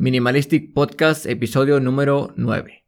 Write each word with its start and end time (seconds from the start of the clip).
Minimalistic 0.00 0.74
Podcast, 0.74 1.26
episodio 1.26 1.80
número 1.80 2.32
9. 2.36 2.84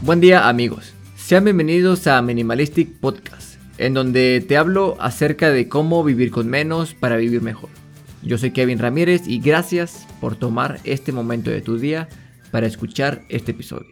Buen 0.00 0.20
día 0.20 0.48
amigos, 0.48 0.94
sean 1.14 1.44
bienvenidos 1.44 2.06
a 2.06 2.22
Minimalistic 2.22 2.98
Podcast, 2.98 3.60
en 3.76 3.92
donde 3.92 4.42
te 4.48 4.56
hablo 4.56 4.96
acerca 5.00 5.50
de 5.50 5.68
cómo 5.68 6.02
vivir 6.02 6.30
con 6.30 6.48
menos 6.48 6.94
para 6.94 7.16
vivir 7.16 7.42
mejor. 7.42 7.68
Yo 8.22 8.38
soy 8.38 8.52
Kevin 8.52 8.78
Ramírez 8.78 9.28
y 9.28 9.38
gracias 9.38 10.06
por 10.18 10.34
tomar 10.36 10.80
este 10.84 11.12
momento 11.12 11.50
de 11.50 11.60
tu 11.60 11.76
día 11.76 12.08
para 12.52 12.68
escuchar 12.68 13.22
este 13.28 13.50
episodio. 13.50 13.90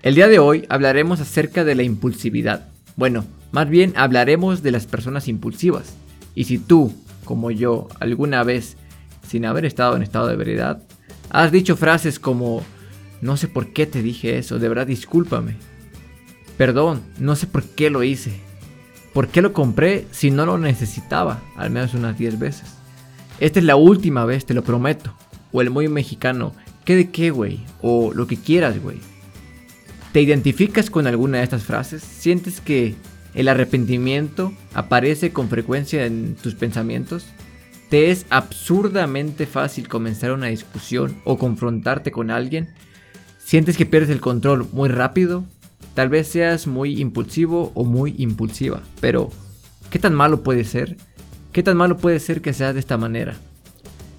El 0.00 0.14
día 0.14 0.28
de 0.28 0.38
hoy 0.38 0.64
hablaremos 0.70 1.20
acerca 1.20 1.64
de 1.64 1.74
la 1.74 1.82
impulsividad. 1.82 2.68
Bueno, 2.96 3.26
más 3.50 3.68
bien 3.68 3.92
hablaremos 3.96 4.62
de 4.62 4.70
las 4.70 4.86
personas 4.86 5.28
impulsivas. 5.28 5.94
Y 6.34 6.44
si 6.44 6.58
tú, 6.58 6.94
como 7.24 7.50
yo, 7.50 7.88
alguna 7.98 8.44
vez, 8.44 8.76
sin 9.26 9.44
haber 9.44 9.64
estado 9.64 9.96
en 9.96 10.02
estado 10.02 10.28
de 10.28 10.36
veredad, 10.36 10.82
has 11.30 11.50
dicho 11.50 11.76
frases 11.76 12.20
como, 12.20 12.62
no 13.20 13.36
sé 13.36 13.48
por 13.48 13.72
qué 13.72 13.86
te 13.86 14.02
dije 14.02 14.38
eso, 14.38 14.58
de 14.58 14.68
verdad 14.68 14.86
discúlpame. 14.86 15.56
Perdón, 16.56 17.02
no 17.18 17.34
sé 17.34 17.48
por 17.48 17.64
qué 17.64 17.90
lo 17.90 18.04
hice. 18.04 18.40
¿Por 19.12 19.28
qué 19.28 19.42
lo 19.42 19.52
compré 19.52 20.06
si 20.12 20.30
no 20.30 20.46
lo 20.46 20.58
necesitaba? 20.58 21.40
Al 21.56 21.70
menos 21.70 21.94
unas 21.94 22.16
10 22.16 22.38
veces. 22.38 22.74
Esta 23.40 23.58
es 23.58 23.64
la 23.64 23.74
última 23.74 24.24
vez, 24.24 24.46
te 24.46 24.54
lo 24.54 24.62
prometo. 24.62 25.12
O 25.50 25.60
el 25.60 25.70
muy 25.70 25.88
mexicano, 25.88 26.52
¿Qué 26.88 26.96
de 26.96 27.10
qué, 27.10 27.30
güey? 27.30 27.60
O 27.82 28.14
lo 28.14 28.26
que 28.26 28.38
quieras, 28.38 28.82
güey. 28.82 28.96
¿Te 30.12 30.22
identificas 30.22 30.88
con 30.88 31.06
alguna 31.06 31.36
de 31.36 31.44
estas 31.44 31.62
frases? 31.62 32.02
¿Sientes 32.02 32.62
que 32.62 32.94
el 33.34 33.48
arrepentimiento 33.48 34.54
aparece 34.72 35.30
con 35.30 35.50
frecuencia 35.50 36.06
en 36.06 36.34
tus 36.36 36.54
pensamientos? 36.54 37.26
¿Te 37.90 38.10
es 38.10 38.24
absurdamente 38.30 39.44
fácil 39.44 39.86
comenzar 39.86 40.32
una 40.32 40.46
discusión 40.46 41.20
o 41.24 41.36
confrontarte 41.36 42.10
con 42.10 42.30
alguien? 42.30 42.70
¿Sientes 43.36 43.76
que 43.76 43.84
pierdes 43.84 44.08
el 44.08 44.22
control 44.22 44.66
muy 44.72 44.88
rápido? 44.88 45.44
Tal 45.92 46.08
vez 46.08 46.28
seas 46.28 46.66
muy 46.66 46.98
impulsivo 47.02 47.70
o 47.74 47.84
muy 47.84 48.14
impulsiva, 48.16 48.82
pero 49.02 49.28
¿qué 49.90 49.98
tan 49.98 50.14
malo 50.14 50.42
puede 50.42 50.64
ser? 50.64 50.96
¿Qué 51.52 51.62
tan 51.62 51.76
malo 51.76 51.98
puede 51.98 52.18
ser 52.18 52.40
que 52.40 52.54
seas 52.54 52.72
de 52.72 52.80
esta 52.80 52.96
manera? 52.96 53.36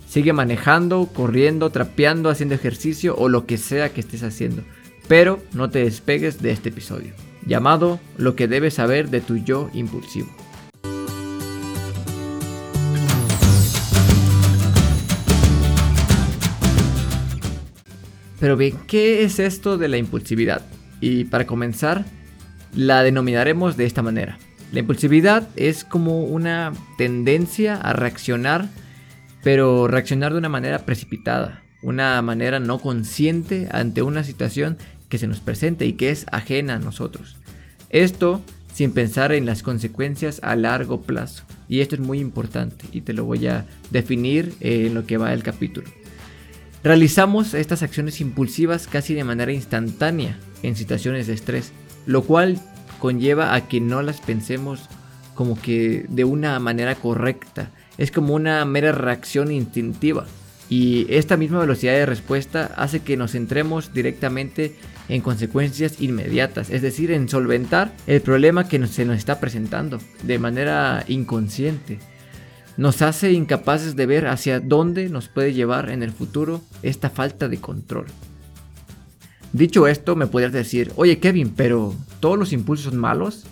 Sigue 0.10 0.34
manejando, 0.34 1.08
corriendo, 1.14 1.70
trapeando, 1.70 2.32
haciendo 2.32 2.56
ejercicio 2.56 3.16
o 3.16 3.30
lo 3.30 3.46
que 3.46 3.60
sea 3.60 3.94
que 3.94 4.02
estés 4.02 4.24
haciendo. 4.24 4.64
Pero 5.08 5.40
no 5.54 5.70
te 5.70 5.84
despegues 5.84 6.42
de 6.42 6.50
este 6.50 6.70
episodio, 6.70 7.14
llamado 7.46 8.00
Lo 8.18 8.36
que 8.36 8.48
debes 8.48 8.74
saber 8.74 9.12
de 9.12 9.22
tu 9.22 9.38
yo 9.38 9.70
impulsivo. 9.72 10.28
Pero 18.40 18.58
bien, 18.58 18.80
¿qué 18.88 19.22
es 19.24 19.38
esto 19.38 19.78
de 19.78 19.90
la 19.90 19.98
impulsividad? 19.98 20.66
Y 21.02 21.26
para 21.26 21.46
comenzar, 21.46 22.04
la 22.74 23.04
denominaremos 23.04 23.78
de 23.78 23.86
esta 23.86 24.02
manera. 24.02 24.40
La 24.72 24.80
impulsividad 24.80 25.48
es 25.56 25.84
como 25.84 26.24
una 26.24 26.74
tendencia 26.98 27.76
a 27.76 27.94
reaccionar 27.94 28.70
pero 29.44 29.88
reaccionar 29.88 30.32
de 30.34 30.40
una 30.40 30.50
manera 30.50 30.80
precipitada, 30.80 31.64
una 31.82 32.22
manera 32.22 32.60
no 32.60 32.80
consciente 32.80 33.68
ante 33.72 34.02
una 34.02 34.24
situación 34.24 34.78
que 35.08 35.18
se 35.18 35.28
nos 35.28 35.40
presenta 35.40 35.86
y 35.86 35.94
que 35.94 36.10
es 36.10 36.26
ajena 36.32 36.76
a 36.76 36.80
nosotros. 36.80 37.38
Esto 37.90 38.42
sin 38.74 38.92
pensar 38.92 39.32
en 39.32 39.46
las 39.46 39.64
consecuencias 39.64 40.40
a 40.44 40.56
largo 40.56 41.02
plazo. 41.02 41.44
Y 41.68 41.82
esto 41.82 41.96
es 41.96 42.02
muy 42.02 42.20
importante 42.20 42.86
y 42.92 43.02
te 43.02 43.14
lo 43.14 43.26
voy 43.26 43.48
a 43.48 43.66
definir 43.90 44.54
en 44.62 44.94
lo 44.94 45.06
que 45.06 45.18
va 45.18 45.34
el 45.34 45.44
capítulo. 45.44 45.90
Realizamos 46.84 47.54
estas 47.54 47.84
acciones 47.84 48.22
impulsivas 48.22 48.88
casi 48.88 49.14
de 49.14 49.26
manera 49.26 49.52
instantánea 49.52 50.38
en 50.64 50.78
situaciones 50.78 51.28
de 51.28 51.34
estrés, 51.34 51.74
lo 52.06 52.24
cual 52.24 52.58
conlleva 53.00 53.54
a 53.54 53.68
que 53.68 53.82
no 53.82 54.02
las 54.02 54.22
pensemos 54.22 54.88
como 55.36 55.62
que 55.62 56.06
de 56.08 56.24
una 56.24 56.58
manera 56.60 56.96
correcta 56.96 57.72
es 58.00 58.12
como 58.12 58.34
una 58.34 58.66
mera 58.66 58.94
reacción 58.94 59.52
instintiva. 59.52 60.26
Y 60.70 61.06
esta 61.10 61.36
misma 61.36 61.60
velocidad 61.60 61.94
de 61.94 62.06
respuesta 62.06 62.72
hace 62.78 63.02
que 63.02 63.18
nos 63.18 63.32
centremos 63.34 63.92
directamente 63.94 64.76
en 65.10 65.22
consecuencias 65.22 66.00
inmediatas, 66.00 66.70
es 66.70 66.82
decir, 66.82 67.12
en 67.12 67.28
solventar 67.28 67.92
el 68.08 68.22
problema 68.22 68.68
que 68.68 68.86
se 68.88 69.06
nos 69.06 69.18
está 69.18 69.40
presentando 69.40 70.00
de 70.24 70.40
manera 70.40 71.04
inconsciente. 71.08 72.00
Nos 72.78 73.02
hace 73.02 73.34
incapaces 73.34 73.96
de 73.96 74.06
ver 74.06 74.28
hacia 74.28 74.60
dónde 74.60 75.10
nos 75.10 75.28
puede 75.28 75.54
llevar 75.54 75.90
en 75.90 76.02
el 76.02 76.12
futuro 76.12 76.62
esta 76.84 77.10
falta 77.10 77.50
de 77.50 77.60
control. 77.60 78.06
Dicho 79.52 79.88
esto, 79.88 80.16
me 80.16 80.28
podrías 80.28 80.54
decir, 80.54 80.94
oye 80.96 81.20
Kevin, 81.20 81.52
pero 81.54 81.96
¿todos 82.20 82.38
los 82.38 82.54
impulsos 82.54 82.92
son 82.92 83.00
malos? 83.00 83.46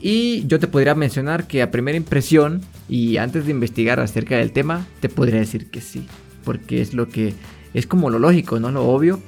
Y 0.00 0.46
yo 0.46 0.58
te 0.58 0.66
podría 0.66 0.94
mencionar 0.94 1.46
que 1.46 1.60
a 1.62 1.70
primera 1.70 1.96
impresión 1.96 2.62
y 2.88 3.18
antes 3.18 3.44
de 3.44 3.50
investigar 3.50 4.00
acerca 4.00 4.36
del 4.36 4.52
tema, 4.52 4.86
te 5.00 5.10
podría 5.10 5.40
decir 5.40 5.70
que 5.70 5.82
sí, 5.82 6.06
porque 6.44 6.80
es 6.80 6.94
lo 6.94 7.08
que 7.08 7.34
es 7.74 7.86
como 7.86 8.08
lo 8.08 8.18
lógico, 8.18 8.58
no 8.58 8.70
lo 8.70 8.88
obvio, 8.88 9.20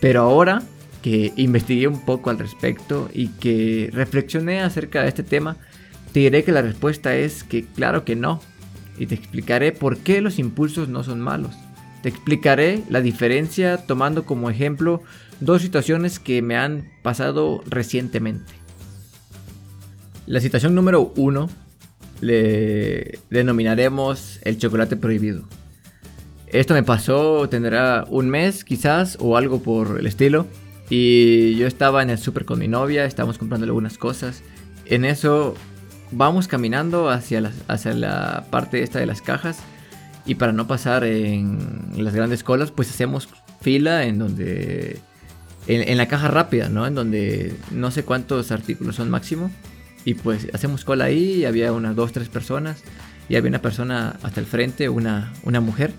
pero 0.00 0.22
ahora 0.22 0.62
que 1.02 1.32
investigué 1.36 1.88
un 1.88 2.04
poco 2.04 2.30
al 2.30 2.38
respecto 2.38 3.10
y 3.12 3.28
que 3.28 3.90
reflexioné 3.92 4.60
acerca 4.60 5.02
de 5.02 5.08
este 5.08 5.22
tema, 5.22 5.56
te 6.12 6.20
diré 6.20 6.44
que 6.44 6.52
la 6.52 6.62
respuesta 6.62 7.16
es 7.16 7.42
que 7.42 7.64
claro 7.64 8.04
que 8.04 8.14
no, 8.14 8.40
y 8.96 9.06
te 9.06 9.16
explicaré 9.16 9.72
por 9.72 9.98
qué 9.98 10.20
los 10.20 10.38
impulsos 10.38 10.88
no 10.88 11.02
son 11.02 11.20
malos. 11.20 11.56
Te 12.02 12.08
explicaré 12.08 12.82
la 12.88 13.00
diferencia 13.00 13.78
tomando 13.78 14.24
como 14.24 14.48
ejemplo 14.48 15.02
dos 15.40 15.62
situaciones 15.62 16.20
que 16.20 16.40
me 16.40 16.56
han 16.56 16.92
pasado 17.02 17.62
recientemente. 17.66 18.63
La 20.26 20.40
situación 20.40 20.74
número 20.74 21.12
uno 21.16 21.50
le 22.20 23.18
denominaremos 23.28 24.40
el 24.42 24.56
chocolate 24.56 24.96
prohibido. 24.96 25.44
Esto 26.46 26.72
me 26.72 26.82
pasó, 26.82 27.48
tendrá 27.48 28.06
un 28.08 28.30
mes 28.30 28.64
quizás 28.64 29.18
o 29.20 29.36
algo 29.36 29.62
por 29.62 29.98
el 29.98 30.06
estilo. 30.06 30.46
Y 30.88 31.56
yo 31.56 31.66
estaba 31.66 32.02
en 32.02 32.10
el 32.10 32.18
súper 32.18 32.44
con 32.44 32.58
mi 32.58 32.68
novia, 32.68 33.04
estábamos 33.04 33.38
comprando 33.38 33.64
algunas 33.64 33.98
cosas. 33.98 34.42
En 34.86 35.04
eso 35.04 35.54
vamos 36.10 36.48
caminando 36.48 37.10
hacia 37.10 37.40
la, 37.40 37.52
hacia 37.68 37.92
la 37.92 38.46
parte 38.50 38.82
esta 38.82 39.00
de 39.00 39.06
las 39.06 39.20
cajas. 39.20 39.58
Y 40.24 40.36
para 40.36 40.52
no 40.52 40.66
pasar 40.66 41.04
en 41.04 41.58
las 41.96 42.14
grandes 42.14 42.44
colas, 42.44 42.70
pues 42.70 42.88
hacemos 42.88 43.28
fila 43.60 44.04
en 44.04 44.18
donde... 44.18 45.00
En, 45.66 45.86
en 45.88 45.96
la 45.96 46.08
caja 46.08 46.28
rápida, 46.28 46.68
¿no? 46.68 46.86
En 46.86 46.94
donde 46.94 47.54
no 47.70 47.90
sé 47.90 48.04
cuántos 48.04 48.52
artículos 48.52 48.96
son 48.96 49.10
máximo. 49.10 49.50
Y 50.04 50.14
pues 50.14 50.48
hacemos 50.52 50.84
cola 50.84 51.06
ahí 51.06 51.40
y 51.40 51.44
había 51.44 51.72
unas 51.72 51.96
dos, 51.96 52.12
tres 52.12 52.28
personas. 52.28 52.82
Y 53.28 53.36
había 53.36 53.48
una 53.48 53.62
persona 53.62 54.16
hasta 54.22 54.40
el 54.40 54.46
frente, 54.46 54.88
una, 54.88 55.32
una 55.44 55.60
mujer. 55.60 55.92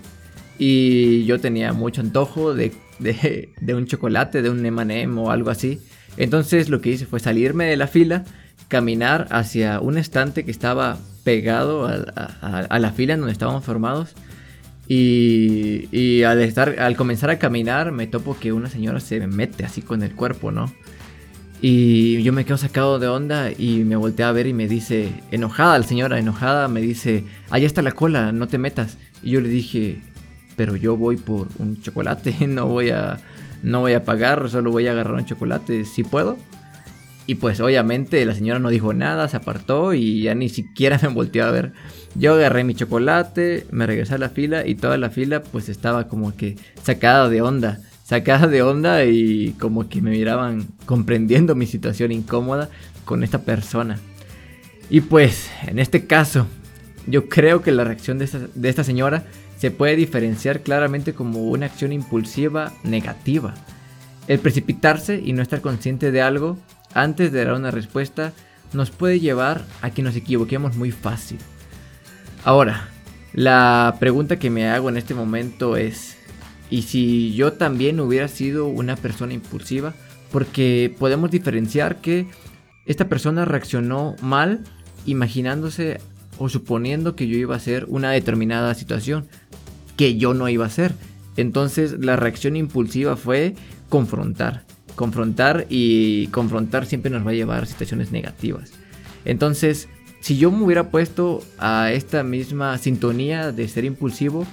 Y 0.58 1.24
yo 1.24 1.40
tenía 1.40 1.72
mucho 1.72 2.00
antojo 2.00 2.54
de, 2.54 2.72
de, 2.98 3.74
un 3.74 3.86
chocolate, 3.86 4.42
de 4.42 4.50
un 4.50 4.64
M&M 4.64 5.20
o 5.20 5.30
algo 5.30 5.50
así. 5.50 5.80
Entonces 6.16 6.68
lo 6.68 6.80
que 6.80 6.90
hice 6.90 7.06
fue 7.06 7.20
salirme 7.20 7.66
de 7.66 7.76
la 7.76 7.88
fila, 7.88 8.24
caminar 8.68 9.26
hacia 9.30 9.80
un 9.80 9.98
estante 9.98 10.44
que 10.44 10.50
estaba 10.50 10.98
pegado 11.24 11.86
a, 11.86 12.78
la 12.78 12.92
fila 12.92 13.14
en 13.14 13.20
donde 13.20 13.32
estábamos 13.32 13.64
formados. 13.64 14.14
Y, 14.88 15.88
y, 15.90 16.22
al, 16.22 16.40
estar, 16.40 16.78
al 16.78 16.96
comenzar 16.96 17.28
a 17.30 17.40
caminar 17.40 17.90
me 17.90 18.06
topo 18.06 18.38
que 18.38 18.52
una 18.52 18.70
señora 18.70 19.00
se 19.00 19.18
me 19.18 19.26
mete 19.26 19.64
así 19.64 19.82
con 19.82 20.04
el 20.04 20.14
cuerpo, 20.14 20.52
¿no? 20.52 20.72
Y 21.60 22.22
yo 22.22 22.32
me 22.32 22.44
quedo 22.44 22.58
sacado 22.58 22.98
de 22.98 23.08
onda 23.08 23.50
y 23.50 23.84
me 23.84 23.96
volteé 23.96 24.24
a 24.26 24.32
ver 24.32 24.46
y 24.46 24.52
me 24.52 24.68
dice, 24.68 25.12
enojada, 25.30 25.78
la 25.78 25.84
señora 25.84 26.18
enojada, 26.18 26.68
me 26.68 26.80
dice, 26.80 27.24
allá 27.50 27.66
está 27.66 27.80
la 27.82 27.92
cola, 27.92 28.32
no 28.32 28.46
te 28.46 28.58
metas. 28.58 28.98
Y 29.22 29.30
yo 29.30 29.40
le 29.40 29.48
dije, 29.48 30.00
pero 30.56 30.76
yo 30.76 30.96
voy 30.96 31.16
por 31.16 31.48
un 31.58 31.80
chocolate, 31.80 32.34
no 32.46 32.66
voy 32.66 32.90
a, 32.90 33.18
no 33.62 33.80
voy 33.80 33.94
a 33.94 34.04
pagar, 34.04 34.48
solo 34.50 34.70
voy 34.70 34.86
a 34.86 34.92
agarrar 34.92 35.14
un 35.14 35.24
chocolate, 35.24 35.84
si 35.86 36.04
puedo. 36.04 36.36
Y 37.28 37.36
pues 37.36 37.58
obviamente 37.58 38.24
la 38.24 38.34
señora 38.34 38.60
no 38.60 38.68
dijo 38.68 38.92
nada, 38.92 39.26
se 39.26 39.36
apartó 39.36 39.94
y 39.94 40.22
ya 40.22 40.34
ni 40.34 40.48
siquiera 40.48 40.98
me 41.02 41.08
volteó 41.08 41.46
a 41.46 41.50
ver. 41.50 41.72
Yo 42.14 42.34
agarré 42.34 42.64
mi 42.64 42.74
chocolate, 42.74 43.66
me 43.70 43.86
regresé 43.86 44.14
a 44.14 44.18
la 44.18 44.28
fila 44.28 44.66
y 44.66 44.74
toda 44.74 44.98
la 44.98 45.10
fila 45.10 45.42
pues 45.42 45.68
estaba 45.70 46.06
como 46.06 46.36
que 46.36 46.56
sacada 46.82 47.28
de 47.28 47.42
onda 47.42 47.80
sacada 48.06 48.46
de 48.46 48.62
onda 48.62 49.04
y 49.04 49.56
como 49.58 49.88
que 49.88 50.00
me 50.00 50.10
miraban 50.10 50.68
comprendiendo 50.84 51.56
mi 51.56 51.66
situación 51.66 52.12
incómoda 52.12 52.70
con 53.04 53.24
esta 53.24 53.40
persona. 53.40 53.98
Y 54.88 55.00
pues, 55.00 55.50
en 55.66 55.80
este 55.80 56.06
caso, 56.06 56.46
yo 57.08 57.28
creo 57.28 57.62
que 57.62 57.72
la 57.72 57.82
reacción 57.82 58.18
de 58.18 58.68
esta, 58.68 58.84
señora 58.84 59.24
se 59.58 59.72
puede 59.72 59.96
diferenciar 59.96 60.60
claramente 60.60 61.14
como 61.14 61.50
una 61.50 61.66
acción 61.66 61.92
impulsiva 61.92 62.72
negativa. 62.84 63.54
El 64.28 64.38
precipitarse 64.38 65.20
y 65.24 65.32
no 65.32 65.42
estar 65.42 65.60
consciente 65.60 66.12
de 66.12 66.22
algo 66.22 66.56
antes 66.94 67.32
de 67.32 67.44
dar 67.44 67.54
una 67.54 67.72
respuesta 67.72 68.32
nos 68.72 68.92
puede 68.92 69.18
llevar 69.18 69.64
a 69.82 69.90
que 69.90 70.02
nos 70.02 70.14
equivoquemos 70.14 70.76
muy 70.76 70.92
fácil. 70.92 71.38
Ahora, 72.44 72.88
la 73.32 73.96
pregunta 73.98 74.38
que 74.38 74.50
me 74.50 74.68
hago 74.68 74.90
en 74.90 74.96
este 74.96 75.14
momento 75.14 75.76
es, 75.76 76.15
¿y 76.70 76.82
si 76.82 77.34
yo 77.34 77.52
también 77.52 78.00
hubiera 78.00 78.28
sido 78.28 78.66
una 78.66 78.96
persona 78.96 79.34
impulsiva? 79.34 79.94
Porque 80.32 80.94
podemos 80.98 81.30
diferenciar 81.30 82.00
que 82.00 82.26
esta 82.86 83.08
persona 83.08 83.44
reaccionó 83.44 84.16
mal 84.20 84.64
imaginándose 85.06 86.00
o 86.38 86.48
suponiendo 86.48 87.16
que 87.16 87.28
yo 87.28 87.38
iba 87.38 87.54
a 87.54 87.58
hacer 87.58 87.86
una 87.88 88.10
determinada 88.10 88.74
situación 88.74 89.26
que 89.96 90.16
yo 90.16 90.34
no 90.34 90.48
iba 90.48 90.64
a 90.64 90.68
hacer. 90.68 90.94
Entonces 91.36 92.04
la 92.04 92.16
reacción 92.16 92.56
impulsiva 92.56 93.16
fue 93.16 93.54
confrontar. 93.88 94.64
Confrontar 94.94 95.66
y 95.68 96.28
confrontar 96.28 96.86
siempre 96.86 97.10
nos 97.10 97.26
va 97.26 97.30
a 97.30 97.34
llevar 97.34 97.62
a 97.62 97.66
situaciones 97.66 98.12
negativas. 98.12 98.72
Entonces, 99.24 99.88
si 100.20 100.38
yo 100.38 100.50
me 100.50 100.64
hubiera 100.64 100.90
puesto 100.90 101.42
a 101.58 101.92
esta 101.92 102.22
misma 102.22 102.78
sintonía 102.78 103.52
de 103.52 103.68
ser 103.68 103.84
impulsivo, 103.84 104.46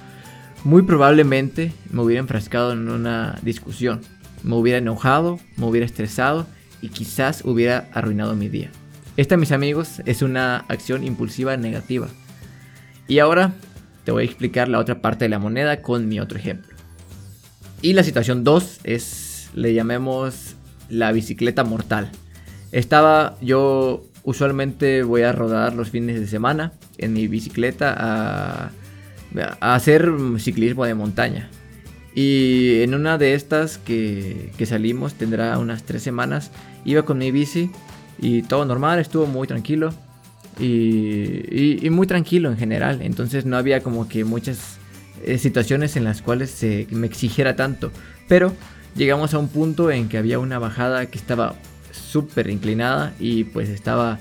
muy 0.64 0.82
probablemente 0.82 1.72
me 1.90 2.02
hubiera 2.02 2.20
enfrascado 2.20 2.72
en 2.72 2.88
una 2.88 3.38
discusión. 3.42 4.00
Me 4.42 4.54
hubiera 4.56 4.78
enojado, 4.78 5.38
me 5.56 5.66
hubiera 5.66 5.86
estresado 5.86 6.46
y 6.80 6.88
quizás 6.88 7.44
hubiera 7.44 7.88
arruinado 7.92 8.34
mi 8.34 8.48
día. 8.48 8.70
Esta, 9.16 9.36
mis 9.36 9.52
amigos, 9.52 10.02
es 10.06 10.22
una 10.22 10.64
acción 10.68 11.04
impulsiva 11.04 11.56
negativa. 11.56 12.08
Y 13.06 13.18
ahora 13.20 13.52
te 14.04 14.12
voy 14.12 14.22
a 14.22 14.26
explicar 14.26 14.68
la 14.68 14.78
otra 14.78 15.00
parte 15.00 15.26
de 15.26 15.28
la 15.28 15.38
moneda 15.38 15.82
con 15.82 16.08
mi 16.08 16.18
otro 16.18 16.38
ejemplo. 16.38 16.74
Y 17.80 17.92
la 17.92 18.02
situación 18.02 18.42
2 18.42 18.80
es, 18.84 19.50
le 19.54 19.74
llamemos 19.74 20.56
la 20.88 21.12
bicicleta 21.12 21.64
mortal. 21.64 22.10
Estaba 22.72 23.36
yo 23.40 24.04
usualmente 24.24 25.02
voy 25.02 25.22
a 25.22 25.32
rodar 25.32 25.74
los 25.74 25.90
fines 25.90 26.18
de 26.18 26.26
semana 26.26 26.72
en 26.98 27.12
mi 27.12 27.28
bicicleta 27.28 27.94
a, 27.96 28.70
a 29.60 29.74
hacer 29.74 30.10
ciclismo 30.38 30.84
de 30.84 30.94
montaña. 30.94 31.50
Y 32.14 32.82
en 32.82 32.94
una 32.94 33.18
de 33.18 33.34
estas 33.34 33.78
que, 33.78 34.52
que, 34.56 34.66
salimos, 34.66 35.14
tendrá 35.14 35.58
unas 35.58 35.82
tres 35.82 36.02
semanas, 36.02 36.52
iba 36.84 37.02
con 37.02 37.18
mi 37.18 37.32
bici 37.32 37.70
y 38.18 38.42
todo 38.42 38.64
normal, 38.64 39.00
estuvo 39.00 39.26
muy 39.26 39.48
tranquilo. 39.48 39.92
Y, 40.60 41.84
y, 41.84 41.90
muy 41.90 42.06
tranquilo 42.06 42.48
en 42.48 42.56
general. 42.56 43.00
Entonces 43.02 43.44
no 43.44 43.56
había 43.56 43.82
como 43.82 44.08
que 44.08 44.24
muchas 44.24 44.78
eh, 45.24 45.38
situaciones 45.38 45.96
en 45.96 46.04
las 46.04 46.22
cuales 46.22 46.50
se 46.50 46.86
me 46.90 47.08
exigiera 47.08 47.56
tanto. 47.56 47.90
Pero 48.28 48.52
llegamos 48.94 49.34
a 49.34 49.38
un 49.38 49.48
punto 49.48 49.90
en 49.90 50.08
que 50.08 50.16
había 50.16 50.38
una 50.38 50.60
bajada 50.60 51.06
que 51.06 51.18
estaba 51.18 51.56
súper 51.90 52.50
inclinada 52.50 53.14
y 53.18 53.44
pues 53.44 53.68
estaba, 53.68 54.18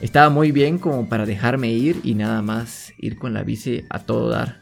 estaba 0.00 0.30
muy 0.30 0.52
bien 0.52 0.78
como 0.78 1.08
para 1.08 1.26
dejarme 1.26 1.72
ir 1.72 2.00
y 2.04 2.14
nada 2.14 2.42
más 2.42 2.92
ir 2.98 3.16
con 3.16 3.34
la 3.34 3.42
bici 3.42 3.84
a 3.90 4.00
todo 4.00 4.28
dar. 4.28 4.60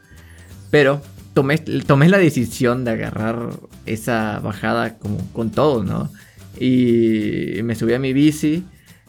Pero 0.70 1.00
tomé, 1.35 1.58
tomé 1.58 2.08
la 2.08 2.19
decisión 2.19 2.85
de 2.85 2.93
agarrar 2.93 3.50
esa 3.87 4.40
bajada 4.40 4.99
como 4.99 5.19
con 5.32 5.50
todo, 5.50 5.85
¿no? 5.85 6.11
Y 6.58 7.62
me 7.62 7.75
subí 7.75 7.94
a 7.94 7.99
mi 7.99 8.12
bici, 8.12 8.64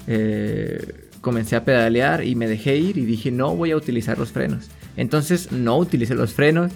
eh, 0.08 1.10
comencé 1.22 1.56
a 1.56 1.66
pedalear 1.66 2.24
y 2.24 2.36
me 2.36 2.48
dejé 2.48 2.78
ir 2.78 2.98
y 2.98 3.06
dije 3.06 3.32
no 3.32 3.56
voy 3.56 3.72
a 3.72 3.78
utilizar 3.78 4.18
los 4.18 4.32
frenos. 4.32 4.70
Entonces 4.98 5.52
no 5.52 5.78
utilicé 5.78 6.14
los 6.14 6.34
frenos, 6.34 6.72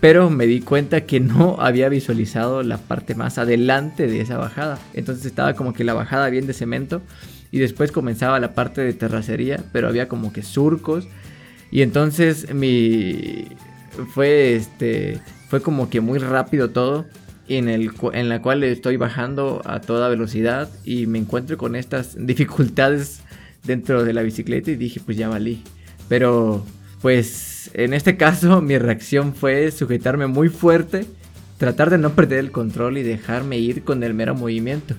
pero 0.00 0.30
me 0.30 0.46
di 0.46 0.60
cuenta 0.60 1.02
que 1.02 1.20
no 1.20 1.56
había 1.58 1.88
visualizado 1.88 2.62
la 2.62 2.78
parte 2.78 3.14
más 3.14 3.38
adelante 3.38 4.06
de 4.06 4.20
esa 4.20 4.38
bajada. 4.38 4.78
Entonces 4.94 5.26
estaba 5.26 5.54
como 5.54 5.72
que 5.72 5.84
la 5.84 5.94
bajada 5.94 6.28
bien 6.30 6.46
de 6.46 6.52
cemento 6.52 7.02
y 7.50 7.58
después 7.58 7.92
comenzaba 7.92 8.40
la 8.40 8.54
parte 8.54 8.80
de 8.80 8.92
terracería, 8.92 9.62
pero 9.72 9.88
había 9.88 10.08
como 10.08 10.32
que 10.32 10.42
surcos. 10.42 11.08
Y 11.70 11.82
entonces 11.82 12.52
mi 12.54 13.48
fue 14.14 14.54
este 14.54 15.20
fue 15.48 15.60
como 15.60 15.88
que 15.88 16.00
muy 16.00 16.18
rápido 16.18 16.70
todo 16.70 17.06
en, 17.48 17.68
el, 17.68 17.90
en 18.12 18.28
la 18.28 18.42
cual 18.42 18.64
estoy 18.64 18.96
bajando 18.96 19.62
a 19.64 19.80
toda 19.80 20.08
velocidad 20.08 20.68
y 20.84 21.06
me 21.06 21.18
encuentro 21.18 21.56
con 21.56 21.76
estas 21.76 22.16
dificultades 22.18 23.20
dentro 23.64 24.04
de 24.04 24.12
la 24.12 24.22
bicicleta 24.22 24.70
y 24.70 24.76
dije 24.76 25.00
pues 25.04 25.16
ya 25.16 25.28
valí. 25.28 25.62
Pero 26.08 26.64
pues 27.00 27.70
en 27.74 27.94
este 27.94 28.16
caso 28.16 28.60
mi 28.62 28.78
reacción 28.78 29.34
fue 29.34 29.70
sujetarme 29.70 30.26
muy 30.26 30.48
fuerte, 30.48 31.06
tratar 31.58 31.90
de 31.90 31.98
no 31.98 32.10
perder 32.10 32.40
el 32.40 32.50
control 32.50 32.98
y 32.98 33.02
dejarme 33.02 33.58
ir 33.58 33.82
con 33.84 34.02
el 34.02 34.14
mero 34.14 34.34
movimiento. 34.34 34.94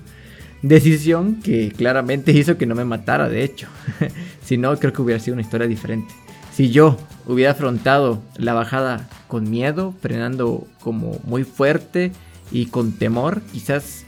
Decisión 0.62 1.40
que 1.42 1.72
claramente 1.76 2.32
hizo 2.32 2.58
que 2.58 2.66
no 2.66 2.74
me 2.74 2.84
matara, 2.84 3.28
de 3.28 3.44
hecho. 3.44 3.68
si 4.44 4.56
no, 4.56 4.76
creo 4.78 4.92
que 4.92 5.02
hubiera 5.02 5.20
sido 5.20 5.34
una 5.34 5.42
historia 5.42 5.66
diferente. 5.66 6.12
Si 6.52 6.70
yo 6.70 6.98
hubiera 7.26 7.52
afrontado 7.52 8.20
la 8.36 8.54
bajada 8.54 9.08
con 9.28 9.48
miedo, 9.48 9.94
frenando 10.00 10.66
como 10.80 11.20
muy 11.24 11.44
fuerte 11.44 12.10
y 12.50 12.66
con 12.66 12.92
temor, 12.92 13.42
quizás 13.52 14.04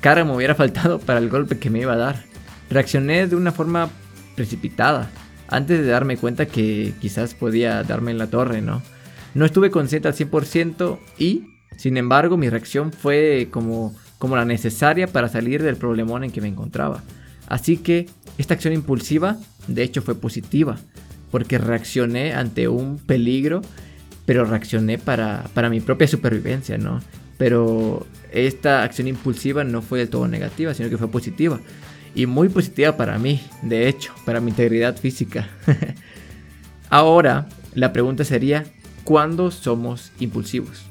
cara 0.00 0.24
me 0.24 0.34
hubiera 0.34 0.54
faltado 0.54 1.00
para 1.00 1.18
el 1.18 1.28
golpe 1.28 1.58
que 1.58 1.70
me 1.70 1.80
iba 1.80 1.94
a 1.94 1.96
dar. 1.96 2.24
Reaccioné 2.70 3.26
de 3.26 3.34
una 3.34 3.50
forma 3.50 3.90
precipitada, 4.36 5.10
antes 5.48 5.80
de 5.80 5.86
darme 5.86 6.16
cuenta 6.16 6.46
que 6.46 6.94
quizás 7.00 7.34
podía 7.34 7.82
darme 7.82 8.12
en 8.12 8.18
la 8.18 8.28
torre, 8.28 8.62
¿no? 8.62 8.82
No 9.34 9.44
estuve 9.44 9.70
consciente 9.70 10.08
al 10.08 10.14
100% 10.14 10.98
y, 11.18 11.46
sin 11.76 11.96
embargo, 11.96 12.36
mi 12.36 12.48
reacción 12.48 12.92
fue 12.92 13.48
como, 13.50 13.96
como 14.20 14.36
la 14.36 14.44
necesaria 14.44 15.06
para 15.06 15.30
salir 15.30 15.62
del 15.62 15.76
problemón 15.76 16.22
en 16.22 16.30
que 16.30 16.42
me 16.42 16.46
encontraba. 16.46 17.02
Así 17.48 17.78
que 17.78 18.06
esta 18.36 18.54
acción 18.54 18.74
impulsiva, 18.74 19.38
de 19.66 19.82
hecho, 19.82 20.02
fue 20.02 20.14
positiva, 20.14 20.76
porque 21.30 21.56
reaccioné 21.58 22.34
ante 22.34 22.68
un 22.68 22.98
peligro, 22.98 23.62
pero 24.26 24.44
reaccioné 24.44 24.98
para, 24.98 25.44
para 25.54 25.70
mi 25.70 25.80
propia 25.80 26.06
supervivencia, 26.06 26.76
¿no? 26.76 27.00
Pero 27.38 28.06
esta 28.30 28.82
acción 28.82 29.08
impulsiva 29.08 29.64
no 29.64 29.80
fue 29.80 30.00
del 30.00 30.10
todo 30.10 30.28
negativa, 30.28 30.74
sino 30.74 30.90
que 30.90 30.98
fue 30.98 31.08
positiva 31.08 31.58
y 32.14 32.26
muy 32.26 32.50
positiva 32.50 32.98
para 32.98 33.18
mí, 33.18 33.40
de 33.62 33.88
hecho, 33.88 34.12
para 34.26 34.40
mi 34.40 34.50
integridad 34.50 34.98
física. 34.98 35.48
Ahora, 36.90 37.48
la 37.74 37.92
pregunta 37.94 38.24
sería, 38.24 38.64
¿cuándo 39.02 39.50
somos 39.50 40.12
impulsivos? 40.20 40.89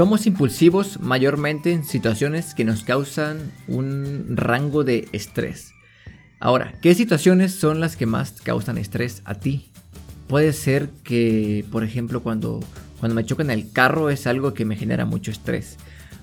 Somos 0.00 0.26
impulsivos 0.26 0.98
mayormente 0.98 1.72
en 1.72 1.84
situaciones 1.84 2.54
que 2.54 2.64
nos 2.64 2.84
causan 2.84 3.52
un 3.68 4.34
rango 4.34 4.82
de 4.82 5.06
estrés. 5.12 5.74
Ahora, 6.38 6.72
¿qué 6.80 6.94
situaciones 6.94 7.54
son 7.54 7.80
las 7.80 7.96
que 7.96 8.06
más 8.06 8.40
causan 8.40 8.78
estrés 8.78 9.20
a 9.26 9.34
ti? 9.34 9.68
Puede 10.26 10.54
ser 10.54 10.88
que, 11.04 11.66
por 11.70 11.84
ejemplo, 11.84 12.22
cuando, 12.22 12.60
cuando 12.98 13.14
me 13.14 13.26
chocan 13.26 13.50
el 13.50 13.72
carro 13.72 14.08
es 14.08 14.26
algo 14.26 14.54
que 14.54 14.64
me 14.64 14.74
genera 14.74 15.04
mucho 15.04 15.30
estrés. 15.30 15.76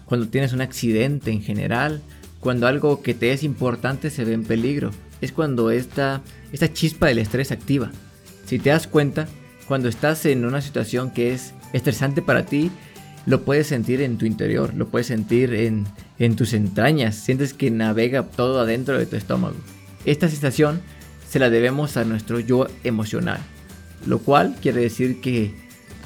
Cuando 0.06 0.28
tienes 0.28 0.54
un 0.54 0.62
accidente 0.62 1.30
en 1.30 1.44
general, 1.44 2.02
cuando 2.40 2.66
algo 2.66 3.04
que 3.04 3.14
te 3.14 3.32
es 3.32 3.44
importante 3.44 4.10
se 4.10 4.26
ve 4.26 4.34
en 4.34 4.44
peligro. 4.44 4.90
Es 5.22 5.32
cuando 5.32 5.70
esta, 5.70 6.24
esta 6.52 6.74
chispa 6.74 7.06
del 7.06 7.20
estrés 7.20 7.52
activa. 7.52 7.92
Si 8.48 8.58
te 8.58 8.72
das 8.72 8.88
cuenta, 8.88 9.28
cuando 9.68 9.88
estás 9.88 10.26
en 10.26 10.46
una 10.46 10.62
situación 10.62 11.12
que 11.12 11.36
es 11.36 11.54
estresante 11.74 12.24
para 12.24 12.44
ti, 12.44 12.72
lo 13.28 13.44
puedes 13.44 13.68
sentir 13.68 14.02
en 14.02 14.18
tu 14.18 14.26
interior, 14.26 14.74
lo 14.74 14.88
puedes 14.88 15.08
sentir 15.08 15.54
en, 15.54 15.86
en 16.18 16.38
tus 16.38 16.54
entrañas, 16.54 17.16
sientes 17.16 17.54
que 17.54 17.70
navega 17.70 18.24
todo 18.24 18.62
adentro 18.62 18.98
de 18.98 19.06
tu 19.06 19.18
estómago. 19.18 19.58
Esta 20.06 20.30
sensación 20.30 20.80
se 21.30 21.38
la 21.38 21.50
debemos 21.50 21.98
a 21.98 22.06
nuestro 22.06 22.40
yo 22.40 22.68
emocional, 22.86 23.42
lo 24.06 24.20
cual 24.20 24.56
quiere 24.62 24.80
decir 24.80 25.20
que 25.20 25.54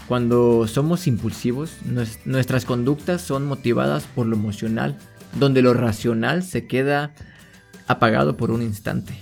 cuando 0.08 0.68
somos 0.68 1.06
impulsivos, 1.06 1.74
nuestras 2.26 2.66
conductas 2.66 3.22
son 3.22 3.46
motivadas 3.46 4.06
por 4.16 4.26
lo 4.26 4.36
emocional 4.36 4.98
donde 5.40 5.62
lo 5.62 5.76
racional 5.76 6.42
se 6.42 6.66
queda 6.66 7.14
apagado 7.88 8.36
por 8.36 8.50
un 8.50 8.64
instante. 8.64 9.14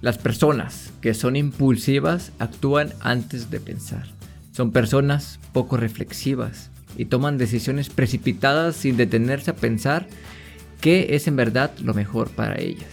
Las 0.00 0.18
personas 0.18 0.90
que 1.00 1.14
son 1.14 1.36
impulsivas 1.36 2.32
actúan 2.40 2.92
antes 3.00 3.52
de 3.52 3.60
pensar. 3.60 4.17
Son 4.58 4.72
personas 4.72 5.38
poco 5.52 5.76
reflexivas 5.76 6.72
y 6.96 7.04
toman 7.04 7.38
decisiones 7.38 7.90
precipitadas 7.90 8.74
sin 8.74 8.96
detenerse 8.96 9.52
a 9.52 9.54
pensar 9.54 10.08
qué 10.80 11.14
es 11.14 11.28
en 11.28 11.36
verdad 11.36 11.70
lo 11.78 11.94
mejor 11.94 12.28
para 12.30 12.60
ellas, 12.60 12.90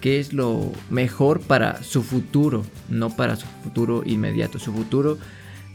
qué 0.00 0.18
es 0.18 0.32
lo 0.32 0.72
mejor 0.90 1.42
para 1.42 1.80
su 1.84 2.02
futuro, 2.02 2.66
no 2.88 3.14
para 3.14 3.36
su 3.36 3.46
futuro 3.62 4.02
inmediato, 4.04 4.58
su 4.58 4.72
futuro 4.72 5.16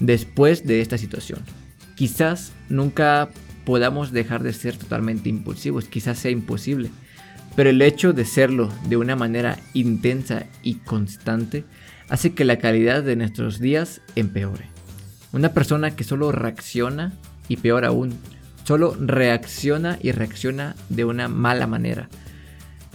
después 0.01 0.67
de 0.67 0.81
esta 0.81 0.97
situación. 0.97 1.39
Quizás 1.95 2.51
nunca 2.67 3.29
podamos 3.63 4.11
dejar 4.11 4.43
de 4.43 4.51
ser 4.51 4.75
totalmente 4.75 5.29
impulsivos, 5.29 5.85
quizás 5.85 6.19
sea 6.19 6.31
imposible, 6.31 6.89
pero 7.55 7.69
el 7.69 7.81
hecho 7.81 8.11
de 8.11 8.25
serlo 8.25 8.69
de 8.89 8.97
una 8.97 9.15
manera 9.15 9.57
intensa 9.73 10.47
y 10.61 10.73
constante 10.79 11.63
hace 12.09 12.33
que 12.33 12.43
la 12.43 12.59
calidad 12.59 13.01
de 13.01 13.15
nuestros 13.15 13.61
días 13.61 14.01
empeore. 14.17 14.80
Una 15.33 15.53
persona 15.53 15.95
que 15.95 16.03
solo 16.03 16.31
reacciona 16.31 17.13
y 17.47 17.57
peor 17.57 17.85
aún, 17.85 18.13
solo 18.63 18.95
reacciona 18.99 19.97
y 20.01 20.11
reacciona 20.11 20.75
de 20.89 21.05
una 21.05 21.27
mala 21.27 21.67
manera. 21.67 22.09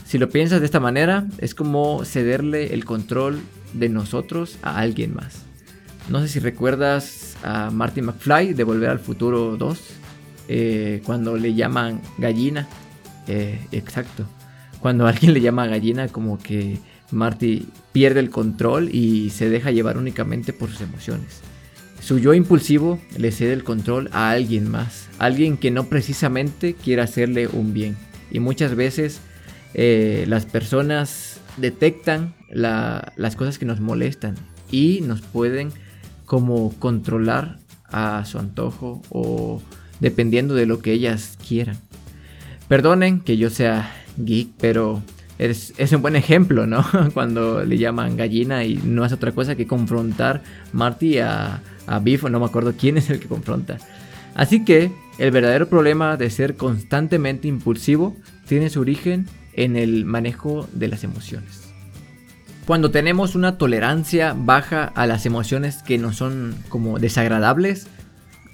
Si 0.05 0.19
lo 0.19 0.28
piensas 0.28 0.61
de 0.61 0.66
esta 0.66 0.81
manera, 0.81 1.26
es 1.38 1.55
como 1.55 2.05
cederle 2.05 2.75
el 2.75 2.85
control 2.85 3.40
de 3.73 3.88
nosotros 3.88 4.59
a 4.62 4.78
alguien 4.78 5.14
más. 5.14 5.43
No 6.09 6.21
sé 6.21 6.28
si 6.28 6.38
recuerdas 6.38 7.37
a 7.43 7.71
Marty 7.71 8.02
McFly 8.02 8.55
de 8.55 8.64
Volver 8.64 8.90
al 8.90 9.00
Futuro 9.00 9.57
2, 9.57 9.81
eh, 10.49 11.02
cuando 11.05 11.37
le 11.37 11.55
llaman 11.55 12.00
gallina. 12.19 12.69
Eh, 13.26 13.59
exacto. 13.73 14.25
Cuando 14.81 15.07
alguien 15.07 15.33
le 15.35 15.40
llama 15.40 15.66
gallina, 15.66 16.09
como 16.09 16.38
que 16.38 16.78
Marty 17.11 17.66
pierde 17.93 18.21
el 18.21 18.31
control 18.31 18.88
y 18.95 19.31
se 19.31 19.50
deja 19.50 19.71
llevar 19.71 19.99
únicamente 19.99 20.52
por 20.52 20.71
sus 20.71 20.83
emociones. 20.83 21.40
Su 22.00 22.19
yo 22.19 22.35
impulsivo 22.35 23.00
le 23.17 23.33
cede 23.33 23.53
el 23.53 23.65
control 23.65 24.09
a 24.12 24.31
alguien 24.31 24.71
más, 24.71 25.09
alguien 25.19 25.57
que 25.57 25.71
no 25.71 25.85
precisamente 25.85 26.75
quiere 26.75 27.03
hacerle 27.03 27.49
un 27.49 27.73
bien. 27.73 27.97
Y 28.31 28.41
muchas 28.41 28.75
veces 28.75 29.21
eh, 29.75 30.25
las 30.29 30.47
personas 30.47 31.41
detectan 31.57 32.35
las 32.50 33.37
cosas 33.37 33.59
que 33.59 33.67
nos 33.67 33.81
molestan 33.81 34.37
y 34.71 35.00
nos 35.03 35.21
pueden 35.21 35.71
como 36.25 36.73
controlar 36.79 37.59
a 37.85 38.25
su 38.25 38.38
antojo 38.38 39.03
o 39.11 39.62
dependiendo 40.00 40.55
de 40.55 40.67
lo 40.67 40.81
que 40.81 40.93
ellas 40.93 41.38
quieran. 41.47 41.79
Perdonen 42.69 43.21
que 43.21 43.37
yo 43.37 43.50
sea 43.50 43.93
geek, 44.19 44.49
pero 44.59 45.03
es, 45.38 45.73
un 45.93 46.03
buen 46.03 46.17
ejemplo, 46.17 46.67
¿no? 46.67 46.85
Cuando 47.15 47.65
le 47.65 47.79
llaman 47.79 48.17
gallina 48.17 48.65
y 48.65 48.76
no 48.76 49.05
es 49.05 49.12
otra 49.12 49.33
cosa 49.33 49.55
que 49.55 49.67
confrontar 49.67 50.43
Marty 50.73 51.19
a, 51.19 51.62
a 51.87 51.99
Biff, 51.99 52.25
no 52.25 52.40
me 52.40 52.47
acuerdo 52.47 52.75
quién 52.78 52.99
es 52.99 53.11
el 53.11 53.21
que 53.21 53.28
confronta. 53.28 53.78
Así 54.35 54.64
que 54.64 54.93
el 55.19 55.31
verdadero 55.31 55.69
problema 55.69 56.16
de 56.16 56.31
ser 56.31 56.57
constantemente 56.57 57.49
impulsivo 57.49 58.16
tiene 58.47 58.69
su 58.69 58.81
origen 58.81 59.26
en 59.55 59.76
el 59.76 60.05
manejo 60.05 60.69
de 60.73 60.88
las 60.88 61.05
emociones. 61.05 61.62
Cuando 62.66 62.90
tenemos 62.90 63.35
una 63.35 63.59
tolerancia 63.59 64.35
baja 64.37 64.85
a 64.85 65.07
las 65.07 65.25
emociones 65.25 65.83
que 65.83 65.99
no 65.99 66.12
son 66.12 66.57
como 66.69 66.99
desagradables, 66.99 67.87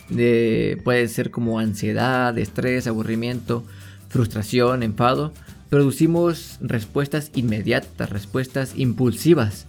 puede 0.08 1.08
ser 1.08 1.30
como 1.30 1.58
ansiedad, 1.58 2.36
estrés, 2.36 2.86
aburrimiento, 2.86 3.64
frustración, 4.08 4.82
enfado, 4.82 5.32
producimos 5.70 6.58
respuestas 6.60 7.30
inmediatas, 7.34 8.10
respuestas 8.10 8.74
impulsivas, 8.76 9.66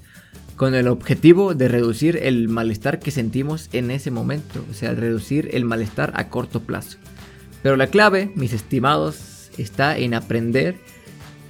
con 0.56 0.76
el 0.76 0.88
objetivo 0.88 1.56
de 1.56 1.68
reducir 1.68 2.20
el 2.22 2.48
malestar 2.50 3.00
que 3.00 3.12
sentimos 3.12 3.70
en 3.74 3.92
ese 3.92 4.12
momento, 4.12 4.64
o 4.70 4.74
sea, 4.74 4.94
reducir 4.94 5.50
el 5.54 5.66
malestar 5.66 6.12
a 6.16 6.30
corto 6.30 6.62
plazo. 6.62 6.98
Pero 7.62 7.76
la 7.76 7.88
clave, 7.88 8.32
mis 8.36 8.54
estimados, 8.54 9.50
está 9.58 9.98
en 9.98 10.14
aprender 10.14 10.76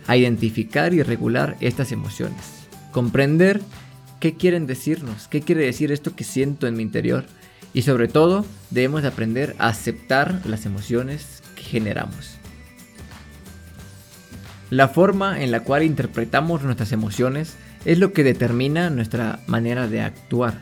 a 0.07 0.17
identificar 0.17 0.93
y 0.93 1.01
regular 1.01 1.57
estas 1.59 1.91
emociones, 1.91 2.67
comprender 2.91 3.61
qué 4.19 4.35
quieren 4.35 4.67
decirnos, 4.67 5.27
qué 5.27 5.41
quiere 5.41 5.65
decir 5.65 5.91
esto 5.91 6.15
que 6.15 6.23
siento 6.23 6.67
en 6.67 6.75
mi 6.75 6.83
interior 6.83 7.25
y 7.73 7.81
sobre 7.81 8.07
todo 8.07 8.45
debemos 8.69 9.03
aprender 9.03 9.55
a 9.59 9.67
aceptar 9.67 10.41
las 10.45 10.65
emociones 10.65 11.41
que 11.55 11.63
generamos. 11.63 12.42
La 14.73 14.87
forma 14.87 15.43
en 15.43 15.51
la 15.51 15.59
cual 15.59 15.83
interpretamos 15.83 16.63
nuestras 16.63 16.93
emociones 16.93 17.57
es 17.85 17.99
lo 17.99 18.11
que 18.11 18.23
determina 18.23 18.89
nuestra 18.89 19.39
manera 19.45 19.87
de 19.87 20.01
actuar. 20.01 20.61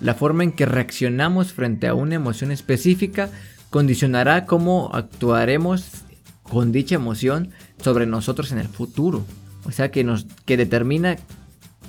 La 0.00 0.14
forma 0.14 0.42
en 0.42 0.50
que 0.50 0.66
reaccionamos 0.66 1.52
frente 1.52 1.86
a 1.86 1.94
una 1.94 2.16
emoción 2.16 2.50
específica 2.50 3.30
condicionará 3.70 4.46
cómo 4.46 4.90
actuaremos 4.92 6.02
con 6.42 6.72
dicha 6.72 6.96
emoción 6.96 7.52
sobre 7.80 8.04
nosotros 8.04 8.50
en 8.50 8.58
el 8.58 8.66
futuro. 8.66 9.24
O 9.62 9.70
sea 9.70 9.92
que 9.92 10.02
nos 10.02 10.26
que 10.44 10.56
determina 10.56 11.18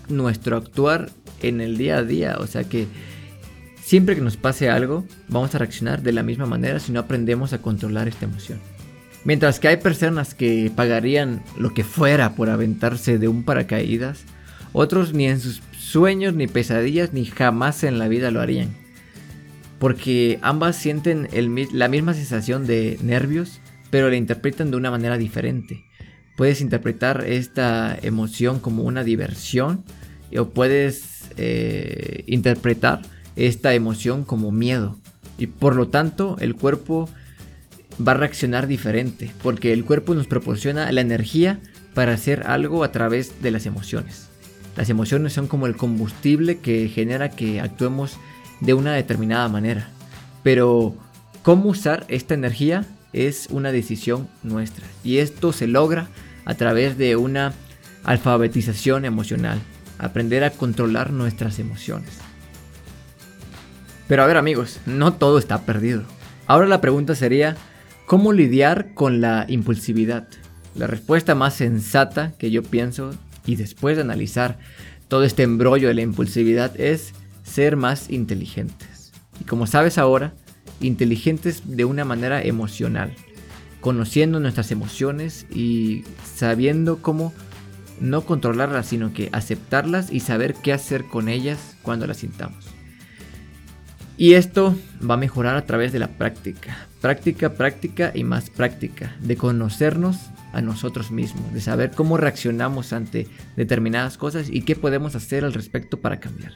nuestro 0.09 0.57
actuar 0.57 1.09
en 1.41 1.59
el 1.59 1.75
día 1.77 1.97
a 1.97 2.03
día, 2.03 2.37
o 2.37 2.45
sea 2.45 2.65
que 2.65 2.87
siempre 3.81 4.13
que 4.13 4.21
nos 4.21 4.37
pase 4.37 4.69
algo, 4.69 5.05
vamos 5.27 5.55
a 5.55 5.57
reaccionar 5.57 6.03
de 6.03 6.11
la 6.11 6.21
misma 6.21 6.45
manera 6.45 6.79
si 6.79 6.91
no 6.91 6.99
aprendemos 6.99 7.51
a 7.51 7.63
controlar 7.63 8.07
esta 8.07 8.25
emoción. 8.25 8.59
Mientras 9.25 9.59
que 9.59 9.69
hay 9.69 9.77
personas 9.77 10.35
que 10.35 10.71
pagarían 10.75 11.41
lo 11.57 11.73
que 11.73 11.83
fuera 11.83 12.35
por 12.35 12.49
aventarse 12.49 13.17
de 13.17 13.29
un 13.29 13.43
paracaídas, 13.43 14.25
otros 14.73 15.13
ni 15.13 15.27
en 15.27 15.39
sus 15.39 15.61
sueños 15.77 16.33
ni 16.33 16.47
pesadillas 16.47 17.13
ni 17.13 17.25
jamás 17.25 17.83
en 17.83 17.99
la 17.99 18.07
vida 18.07 18.31
lo 18.31 18.41
harían. 18.41 18.75
Porque 19.79 20.39
ambas 20.41 20.75
sienten 20.75 21.29
la 21.71 21.87
misma 21.87 22.13
sensación 22.13 22.65
de 22.67 22.97
nervios, 23.01 23.59
pero 23.89 24.09
la 24.09 24.15
interpretan 24.15 24.71
de 24.71 24.77
una 24.77 24.91
manera 24.91 25.17
diferente. 25.17 25.85
Puedes 26.35 26.61
interpretar 26.61 27.25
esta 27.25 27.97
emoción 28.01 28.59
como 28.59 28.83
una 28.83 29.03
diversión 29.03 29.83
o 30.37 30.49
puedes 30.49 31.29
eh, 31.37 32.23
interpretar 32.27 33.01
esta 33.35 33.73
emoción 33.73 34.23
como 34.23 34.51
miedo. 34.51 34.97
Y 35.37 35.47
por 35.47 35.75
lo 35.75 35.87
tanto 35.87 36.37
el 36.39 36.55
cuerpo 36.55 37.09
va 38.05 38.13
a 38.13 38.15
reaccionar 38.15 38.67
diferente, 38.67 39.31
porque 39.41 39.73
el 39.73 39.85
cuerpo 39.85 40.15
nos 40.15 40.27
proporciona 40.27 40.91
la 40.91 41.01
energía 41.01 41.59
para 41.93 42.13
hacer 42.13 42.43
algo 42.47 42.83
a 42.83 42.91
través 42.91 43.41
de 43.41 43.51
las 43.51 43.65
emociones. 43.65 44.29
Las 44.75 44.89
emociones 44.89 45.33
son 45.33 45.47
como 45.47 45.67
el 45.67 45.75
combustible 45.75 46.57
que 46.57 46.89
genera 46.89 47.29
que 47.29 47.61
actuemos 47.61 48.17
de 48.59 48.73
una 48.73 48.93
determinada 48.93 49.47
manera. 49.47 49.89
Pero 50.41 50.95
cómo 51.43 51.69
usar 51.69 52.05
esta 52.07 52.33
energía 52.33 52.85
es 53.13 53.47
una 53.51 53.71
decisión 53.71 54.27
nuestra. 54.41 54.85
Y 55.03 55.17
esto 55.19 55.53
se 55.53 55.67
logra 55.67 56.07
a 56.45 56.55
través 56.55 56.97
de 56.97 57.15
una 57.15 57.53
alfabetización 58.03 59.05
emocional. 59.05 59.59
Aprender 59.99 60.43
a 60.43 60.49
controlar 60.49 61.11
nuestras 61.11 61.59
emociones. 61.59 62.09
Pero 64.07 64.23
a 64.23 64.27
ver 64.27 64.37
amigos, 64.37 64.79
no 64.85 65.13
todo 65.13 65.37
está 65.37 65.61
perdido. 65.61 66.03
Ahora 66.47 66.67
la 66.67 66.81
pregunta 66.81 67.15
sería, 67.15 67.55
¿Cómo 68.13 68.31
lidiar 68.31 68.93
con 68.93 69.21
la 69.21 69.47
impulsividad? 69.49 70.27
La 70.75 70.85
respuesta 70.85 71.33
más 71.33 71.55
sensata 71.55 72.33
que 72.37 72.51
yo 72.51 72.61
pienso 72.61 73.15
y 73.43 73.55
después 73.55 73.95
de 73.95 74.03
analizar 74.03 74.59
todo 75.07 75.23
este 75.23 75.41
embrollo 75.41 75.87
de 75.87 75.95
la 75.95 76.03
impulsividad 76.03 76.79
es 76.79 77.15
ser 77.41 77.75
más 77.75 78.11
inteligentes. 78.11 79.13
Y 79.41 79.45
como 79.45 79.65
sabes 79.65 79.97
ahora, 79.97 80.35
inteligentes 80.79 81.63
de 81.65 81.85
una 81.85 82.05
manera 82.05 82.43
emocional, 82.43 83.15
conociendo 83.81 84.39
nuestras 84.39 84.69
emociones 84.69 85.47
y 85.49 86.03
sabiendo 86.35 87.01
cómo 87.01 87.33
no 87.99 88.21
controlarlas, 88.27 88.85
sino 88.85 89.11
que 89.11 89.29
aceptarlas 89.31 90.11
y 90.11 90.19
saber 90.19 90.53
qué 90.53 90.71
hacer 90.71 91.05
con 91.05 91.29
ellas 91.29 91.77
cuando 91.81 92.05
las 92.05 92.17
sintamos. 92.17 92.67
Y 94.17 94.35
esto 94.35 94.77
va 95.01 95.15
a 95.15 95.17
mejorar 95.17 95.55
a 95.55 95.65
través 95.65 95.91
de 95.91 95.97
la 95.97 96.09
práctica. 96.09 96.89
Práctica, 97.03 97.55
práctica 97.55 98.13
y 98.15 98.23
más 98.23 98.49
práctica. 98.49 99.13
De 99.19 99.35
conocernos 99.35 100.15
a 100.53 100.61
nosotros 100.61 101.11
mismos. 101.11 101.53
De 101.53 101.59
saber 101.59 101.91
cómo 101.91 102.15
reaccionamos 102.15 102.93
ante 102.93 103.27
determinadas 103.57 104.17
cosas 104.17 104.47
y 104.49 104.61
qué 104.61 104.77
podemos 104.77 105.13
hacer 105.13 105.43
al 105.43 105.51
respecto 105.51 105.99
para 105.99 106.21
cambiar. 106.21 106.53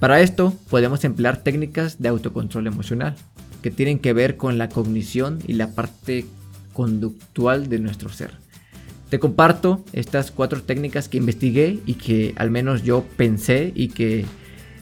Para 0.00 0.20
esto 0.20 0.52
podemos 0.68 1.04
emplear 1.04 1.44
técnicas 1.44 2.02
de 2.02 2.08
autocontrol 2.08 2.66
emocional. 2.66 3.14
Que 3.62 3.70
tienen 3.70 4.00
que 4.00 4.12
ver 4.12 4.36
con 4.36 4.58
la 4.58 4.68
cognición 4.68 5.38
y 5.46 5.52
la 5.52 5.72
parte 5.76 6.26
conductual 6.72 7.68
de 7.68 7.78
nuestro 7.78 8.08
ser. 8.08 8.32
Te 9.10 9.20
comparto 9.20 9.84
estas 9.92 10.32
cuatro 10.32 10.60
técnicas 10.60 11.08
que 11.08 11.18
investigué 11.18 11.78
y 11.86 11.94
que 11.94 12.34
al 12.34 12.50
menos 12.50 12.82
yo 12.82 13.04
pensé 13.16 13.70
y 13.76 13.90
que 13.90 14.26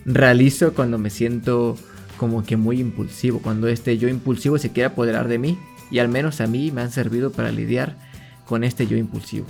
realizo 0.07 0.73
cuando 0.73 0.97
me 0.97 1.11
siento 1.11 1.77
como 2.17 2.45
que 2.45 2.57
muy 2.57 2.81
impulsivo, 2.81 3.41
cuando 3.41 3.69
este 3.69 3.99
yo 3.99 4.09
impulsivo 4.09 4.59
se 4.59 4.71
quiere 4.71 4.87
apoderar 4.87 5.29
de 5.29 5.39
mí 5.39 5.59
y 5.91 5.99
al 5.99 6.09
menos 6.09 6.41
a 6.41 6.47
mí 6.47 6.71
me 6.71 6.83
han 6.83 6.91
servido 6.91 7.33
para 7.33 7.53
lidiar 7.53 7.97
con 8.47 8.65
este 8.65 8.87
yo 8.87 8.97
impulsivo. 8.97 9.47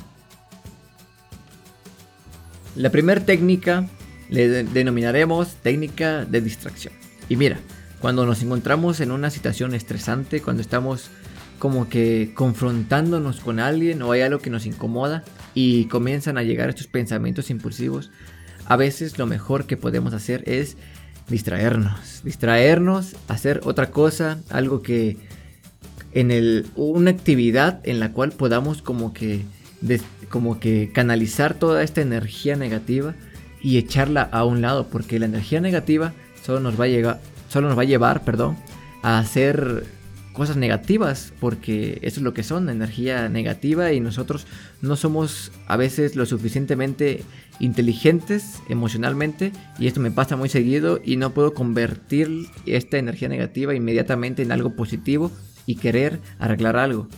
La 2.74 2.90
primera 2.90 3.24
técnica 3.24 3.88
le 4.28 4.64
denominaremos 4.64 5.54
técnica 5.62 6.24
de 6.24 6.40
distracción. 6.40 6.92
Y 7.28 7.36
mira, 7.36 7.58
cuando 8.00 8.26
nos 8.26 8.42
encontramos 8.42 9.00
en 9.00 9.12
una 9.12 9.30
situación 9.30 9.74
estresante, 9.74 10.42
cuando 10.42 10.62
estamos 10.62 11.10
como 11.58 11.88
que 11.88 12.32
confrontándonos 12.34 13.40
con 13.40 13.60
alguien 13.60 14.02
o 14.02 14.12
hay 14.12 14.20
algo 14.20 14.40
que 14.40 14.50
nos 14.50 14.66
incomoda 14.66 15.24
y 15.54 15.86
comienzan 15.86 16.36
a 16.36 16.42
llegar 16.42 16.68
estos 16.68 16.86
pensamientos 16.86 17.50
impulsivos, 17.50 18.10
a 18.66 18.76
veces 18.76 19.16
lo 19.16 19.26
mejor 19.26 19.66
que 19.66 19.76
podemos 19.76 20.12
hacer 20.12 20.42
es 20.46 20.76
distraernos, 21.28 22.22
distraernos, 22.24 23.16
hacer 23.28 23.60
otra 23.64 23.90
cosa, 23.90 24.38
algo 24.50 24.82
que 24.82 25.16
en 26.12 26.30
el 26.30 26.66
una 26.76 27.10
actividad 27.10 27.80
en 27.84 28.00
la 28.00 28.12
cual 28.12 28.32
podamos 28.32 28.82
como 28.82 29.12
que 29.12 29.44
como 30.28 30.58
que 30.58 30.90
canalizar 30.92 31.54
toda 31.54 31.82
esta 31.82 32.00
energía 32.00 32.56
negativa 32.56 33.14
y 33.62 33.78
echarla 33.78 34.22
a 34.22 34.44
un 34.44 34.62
lado, 34.62 34.86
porque 34.88 35.18
la 35.18 35.26
energía 35.26 35.60
negativa 35.60 36.12
solo 36.42 36.60
nos 36.60 36.80
va 36.80 36.84
a 36.84 36.88
llegar, 36.88 37.20
solo 37.48 37.68
nos 37.68 37.76
va 37.76 37.82
a 37.82 37.86
llevar, 37.86 38.24
perdón, 38.24 38.56
a 39.02 39.18
hacer 39.18 39.84
cosas 40.36 40.56
negativas, 40.56 41.32
porque 41.40 41.98
eso 42.02 42.20
es 42.20 42.22
lo 42.22 42.34
que 42.34 42.42
son, 42.42 42.68
energía 42.68 43.28
negativa 43.28 43.92
y 43.92 44.00
nosotros 44.00 44.46
no 44.82 44.94
somos 44.94 45.50
a 45.66 45.76
veces 45.76 46.14
lo 46.14 46.26
suficientemente 46.26 47.22
inteligentes 47.58 48.60
emocionalmente 48.68 49.52
y 49.78 49.86
esto 49.86 50.00
me 50.00 50.10
pasa 50.10 50.36
muy 50.36 50.50
seguido 50.50 51.00
y 51.02 51.16
no 51.16 51.30
puedo 51.30 51.54
convertir 51.54 52.48
esta 52.66 52.98
energía 52.98 53.28
negativa 53.28 53.74
inmediatamente 53.74 54.42
en 54.42 54.52
algo 54.52 54.76
positivo 54.76 55.32
y 55.64 55.76
querer 55.76 56.20
arreglar 56.38 56.76
algo, 56.76 57.08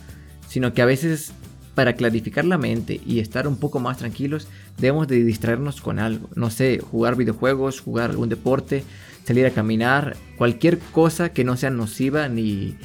sino 0.47 0.73
que 0.73 0.81
a 0.81 0.85
veces 0.85 1.33
para 1.75 1.93
clarificar 1.93 2.45
la 2.45 2.57
mente 2.57 3.01
y 3.05 3.19
estar 3.19 3.47
un 3.47 3.57
poco 3.57 3.81
más 3.81 3.97
tranquilos 3.97 4.47
debemos 4.77 5.09
de 5.09 5.23
distraernos 5.23 5.81
con 5.81 5.99
algo, 5.99 6.29
no 6.35 6.49
sé, 6.49 6.79
jugar 6.79 7.17
videojuegos, 7.17 7.81
jugar 7.81 8.11
algún 8.11 8.29
deporte, 8.29 8.85
salir 9.25 9.45
a 9.45 9.51
caminar, 9.51 10.15
cualquier 10.37 10.79
cosa 10.79 11.33
que 11.33 11.43
no 11.43 11.57
sea 11.57 11.69
nociva 11.69 12.29
ni 12.29 12.77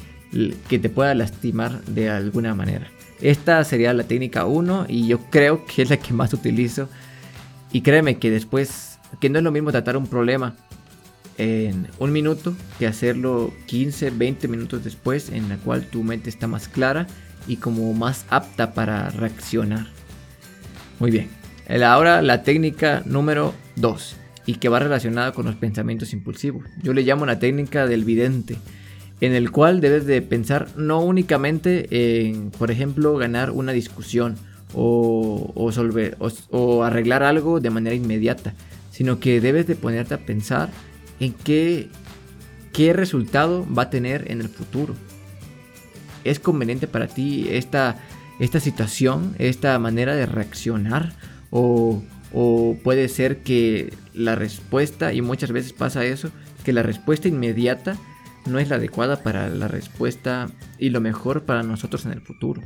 que 0.67 0.79
te 0.79 0.89
pueda 0.89 1.13
lastimar 1.15 1.81
de 1.85 2.09
alguna 2.09 2.55
manera. 2.55 2.87
Esta 3.21 3.63
sería 3.63 3.93
la 3.93 4.03
técnica 4.03 4.45
1 4.45 4.87
y 4.89 5.07
yo 5.07 5.19
creo 5.29 5.65
que 5.65 5.81
es 5.81 5.89
la 5.89 5.97
que 5.97 6.13
más 6.13 6.33
utilizo. 6.33 6.89
Y 7.71 7.81
créeme 7.81 8.19
que 8.19 8.29
después, 8.29 8.99
que 9.19 9.29
no 9.29 9.39
es 9.39 9.43
lo 9.43 9.51
mismo 9.51 9.71
tratar 9.71 9.97
un 9.97 10.07
problema 10.07 10.55
en 11.37 11.87
un 11.99 12.11
minuto 12.11 12.55
que 12.79 12.87
hacerlo 12.87 13.53
15, 13.65 14.11
20 14.11 14.47
minutos 14.47 14.83
después 14.83 15.29
en 15.29 15.49
la 15.49 15.57
cual 15.57 15.85
tu 15.85 16.03
mente 16.03 16.29
está 16.29 16.47
más 16.47 16.67
clara 16.67 17.07
y 17.47 17.57
como 17.57 17.93
más 17.93 18.25
apta 18.29 18.73
para 18.73 19.09
reaccionar. 19.09 19.87
Muy 20.99 21.11
bien. 21.11 21.29
Ahora 21.83 22.21
la 22.21 22.43
técnica 22.43 23.01
número 23.05 23.53
2 23.75 24.15
y 24.45 24.55
que 24.55 24.69
va 24.69 24.79
relacionada 24.79 25.31
con 25.31 25.45
los 25.45 25.55
pensamientos 25.55 26.13
impulsivos. 26.13 26.65
Yo 26.81 26.93
le 26.93 27.03
llamo 27.03 27.25
la 27.25 27.39
técnica 27.39 27.87
del 27.87 28.05
vidente, 28.05 28.57
en 29.21 29.33
el 29.33 29.51
cual 29.51 29.81
debes 29.81 30.05
de 30.05 30.21
pensar 30.21 30.67
no 30.75 30.99
únicamente 30.99 32.27
en, 32.27 32.51
por 32.51 32.71
ejemplo, 32.71 33.15
ganar 33.17 33.51
una 33.51 33.71
discusión 33.71 34.35
o, 34.73 35.53
o, 36.51 36.83
arreglar 36.83 37.23
algo 37.23 37.59
de 37.59 37.69
manera 37.69 37.95
inmediata, 37.95 38.53
sino 38.91 39.19
que 39.19 39.39
debes 39.39 39.67
de 39.67 39.75
ponerte 39.75 40.13
a 40.13 40.25
pensar 40.25 40.69
en 41.19 41.33
qué, 41.33 41.87
qué 42.73 42.91
resultado 42.91 43.65
va 43.73 43.83
a 43.83 43.89
tener 43.89 44.29
en 44.29 44.41
el 44.41 44.49
futuro. 44.49 44.93
¿Es 46.25 46.39
conveniente 46.39 46.87
para 46.87 47.07
ti 47.07 47.47
esta, 47.49 47.97
esta 48.39 48.59
situación, 48.59 49.35
esta 49.39 49.79
manera 49.79 50.15
de 50.15 50.25
reaccionar? 50.25 51.13
O, 51.51 52.03
o 52.33 52.75
puede 52.83 53.07
ser 53.07 53.43
que 53.43 53.93
la 54.13 54.35
respuesta, 54.35 55.13
y 55.13 55.21
muchas 55.21 55.51
veces 55.51 55.71
pasa 55.71 56.03
eso, 56.03 56.31
que 56.65 56.73
la 56.73 56.83
respuesta 56.83 57.29
inmediata 57.29 57.95
no 58.45 58.59
es 58.59 58.69
la 58.69 58.75
adecuada 58.75 59.23
para 59.23 59.49
la 59.49 59.67
respuesta 59.67 60.49
y 60.77 60.89
lo 60.89 61.01
mejor 61.01 61.43
para 61.43 61.63
nosotros 61.63 62.05
en 62.05 62.11
el 62.11 62.21
futuro. 62.21 62.61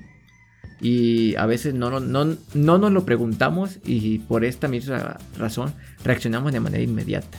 Y 0.81 1.36
a 1.36 1.45
veces 1.45 1.74
no, 1.74 2.00
no, 2.00 2.38
no 2.53 2.77
nos 2.77 2.91
lo 2.91 3.05
preguntamos 3.05 3.79
y 3.86 4.19
por 4.19 4.45
esta 4.45 4.67
misma 4.67 5.17
razón 5.38 5.74
reaccionamos 6.03 6.53
de 6.53 6.59
manera 6.59 6.83
inmediata. 6.83 7.38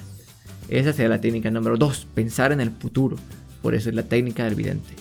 Esa 0.68 0.92
sería 0.92 1.08
la 1.08 1.20
técnica 1.20 1.50
número 1.50 1.76
2, 1.76 2.08
pensar 2.14 2.52
en 2.52 2.60
el 2.60 2.70
futuro. 2.70 3.16
Por 3.62 3.74
eso 3.74 3.88
es 3.88 3.94
la 3.94 4.04
técnica 4.04 4.44
del 4.44 4.54
vidente. 4.54 4.94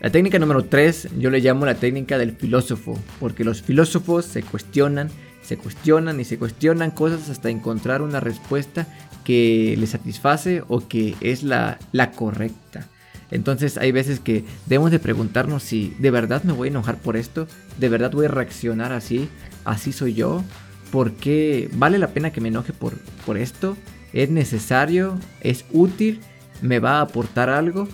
La 0.00 0.10
técnica 0.10 0.38
número 0.38 0.64
3 0.64 1.08
yo 1.18 1.30
le 1.30 1.40
llamo 1.40 1.66
la 1.66 1.74
técnica 1.74 2.18
del 2.18 2.32
filósofo, 2.32 2.98
porque 3.18 3.44
los 3.44 3.62
filósofos 3.62 4.24
se 4.24 4.42
cuestionan, 4.42 5.10
se 5.42 5.56
cuestionan 5.56 6.20
y 6.20 6.24
se 6.24 6.38
cuestionan 6.38 6.92
cosas 6.92 7.28
hasta 7.30 7.50
encontrar 7.50 8.02
una 8.02 8.20
respuesta 8.20 8.86
que 9.28 9.76
les 9.78 9.90
satisface 9.90 10.62
o 10.68 10.88
que 10.88 11.14
es 11.20 11.42
la, 11.42 11.78
correcta. 12.16 12.86
Entonces 13.30 13.76
hay 13.76 13.92
veces 13.92 14.20
que 14.20 14.46
debemos 14.64 14.90
de 14.90 15.00
preguntarnos 15.00 15.62
si 15.62 15.94
de 15.98 16.10
verdad 16.10 16.44
me 16.44 16.54
voy 16.54 16.68
a 16.68 16.70
enojar 16.70 16.96
por 16.96 17.14
esto, 17.14 17.46
de 17.78 17.90
verdad 17.90 18.10
voy 18.10 18.24
a 18.24 18.30
reaccionar 18.30 18.90
así, 18.90 19.28
así 19.66 19.92
soy 19.92 20.14
yo, 20.14 20.42
¿por 20.90 21.12
qué 21.12 21.68
vale 21.74 21.98
la 21.98 22.14
pena 22.14 22.32
que 22.32 22.40
me 22.40 22.48
enoje 22.48 22.72
por, 22.72 22.94
por 23.26 23.36
esto? 23.36 23.76
¿Es 24.14 24.30
necesario? 24.30 25.18
¿Es 25.42 25.66
útil? 25.74 26.20
¿Me 26.62 26.78
va 26.78 26.92
a 26.92 27.02
aportar 27.02 27.50
algo? 27.50 27.86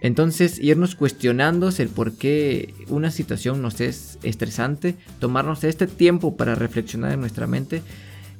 Entonces, 0.00 0.58
irnos 0.58 0.94
cuestionándose 0.94 1.82
el 1.82 1.90
por 1.90 2.16
qué 2.16 2.72
una 2.88 3.10
situación 3.10 3.60
nos 3.60 3.78
es 3.82 4.18
estresante, 4.22 4.96
tomarnos 5.18 5.64
este 5.64 5.86
tiempo 5.86 6.34
para 6.34 6.54
reflexionar 6.54 7.12
en 7.12 7.20
nuestra 7.20 7.46
mente, 7.46 7.82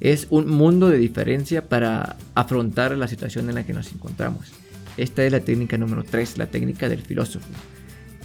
es 0.03 0.27
un 0.29 0.49
mundo 0.49 0.89
de 0.89 0.97
diferencia 0.97 1.69
para 1.69 2.17
afrontar 2.35 2.95
la 2.97 3.07
situación 3.07 3.47
en 3.47 3.55
la 3.55 3.63
que 3.63 3.71
nos 3.71 3.91
encontramos. 3.93 4.51
Esta 4.97 5.23
es 5.23 5.31
la 5.31 5.39
técnica 5.39 5.77
número 5.77 6.03
3, 6.03 6.37
la 6.37 6.47
técnica 6.47 6.89
del 6.89 7.01
filósofo. 7.01 7.47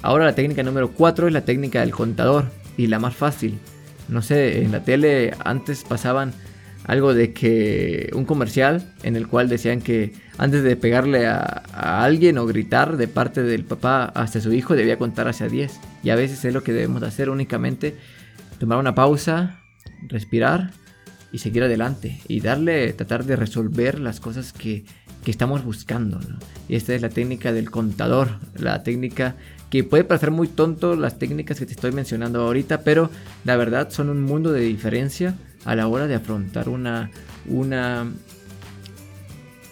Ahora 0.02 0.24
la 0.24 0.34
técnica 0.34 0.64
número 0.64 0.90
4 0.90 1.28
es 1.28 1.32
la 1.32 1.44
técnica 1.44 1.80
del 1.80 1.92
contador 1.92 2.46
y 2.76 2.88
la 2.88 2.98
más 2.98 3.14
fácil. 3.14 3.60
No 4.08 4.22
sé, 4.22 4.64
en 4.64 4.72
la 4.72 4.82
tele 4.82 5.32
antes 5.44 5.84
pasaban 5.84 6.32
algo 6.82 7.14
de 7.14 7.32
que 7.32 8.10
un 8.12 8.24
comercial 8.24 8.92
en 9.04 9.14
el 9.14 9.28
cual 9.28 9.48
decían 9.48 9.80
que 9.80 10.14
antes 10.36 10.64
de 10.64 10.74
pegarle 10.74 11.28
a, 11.28 11.62
alguien 12.02 12.38
o 12.38 12.46
gritar 12.46 12.96
de 12.96 13.06
parte 13.06 13.44
del 13.44 13.64
papá 13.64 14.04
hacia 14.16 14.40
su 14.40 14.52
hijo 14.52 14.74
debía 14.74 14.98
contar 14.98 15.28
hacia 15.28 15.48
10. 15.48 15.78
Y 16.02 16.10
a 16.10 16.16
veces 16.16 16.44
es 16.44 16.52
lo 16.52 16.64
que 16.64 16.72
debemos 16.72 17.04
hacer 17.04 17.30
únicamente, 17.30 17.94
tomar 18.58 18.78
una 18.78 18.96
pausa, 18.96 19.60
respirar 20.08 20.72
y 21.32 21.38
seguir 21.38 21.62
adelante 21.62 22.20
y 22.28 22.40
darle, 22.40 22.92
tratar 22.92 23.24
de 23.24 23.36
resolver 23.36 23.98
las 24.00 24.20
cosas 24.20 24.52
que, 24.52 24.84
que 25.24 25.30
estamos 25.30 25.64
buscando. 25.64 26.20
Y 26.68 26.76
esta 26.76 26.94
es 26.94 27.02
la 27.02 27.10
técnica 27.10 27.52
del 27.52 27.70
contador, 27.70 28.38
la 28.54 28.82
técnica 28.82 29.36
que 29.70 29.84
puede 29.84 30.04
parecer 30.04 30.30
muy 30.30 30.48
tonto 30.48 30.96
las 30.96 31.18
técnicas 31.18 31.58
que 31.58 31.66
te 31.66 31.72
estoy 31.72 31.92
mencionando 31.92 32.42
ahorita, 32.42 32.82
pero 32.82 33.10
la 33.44 33.56
verdad 33.56 33.90
son 33.90 34.08
un 34.08 34.22
mundo 34.22 34.52
de 34.52 34.60
diferencia 34.60 35.34
a 35.64 35.74
la 35.74 35.86
hora 35.88 36.06
de 36.06 36.14
afrontar 36.14 36.68
una, 36.68 37.10
una, 37.46 38.10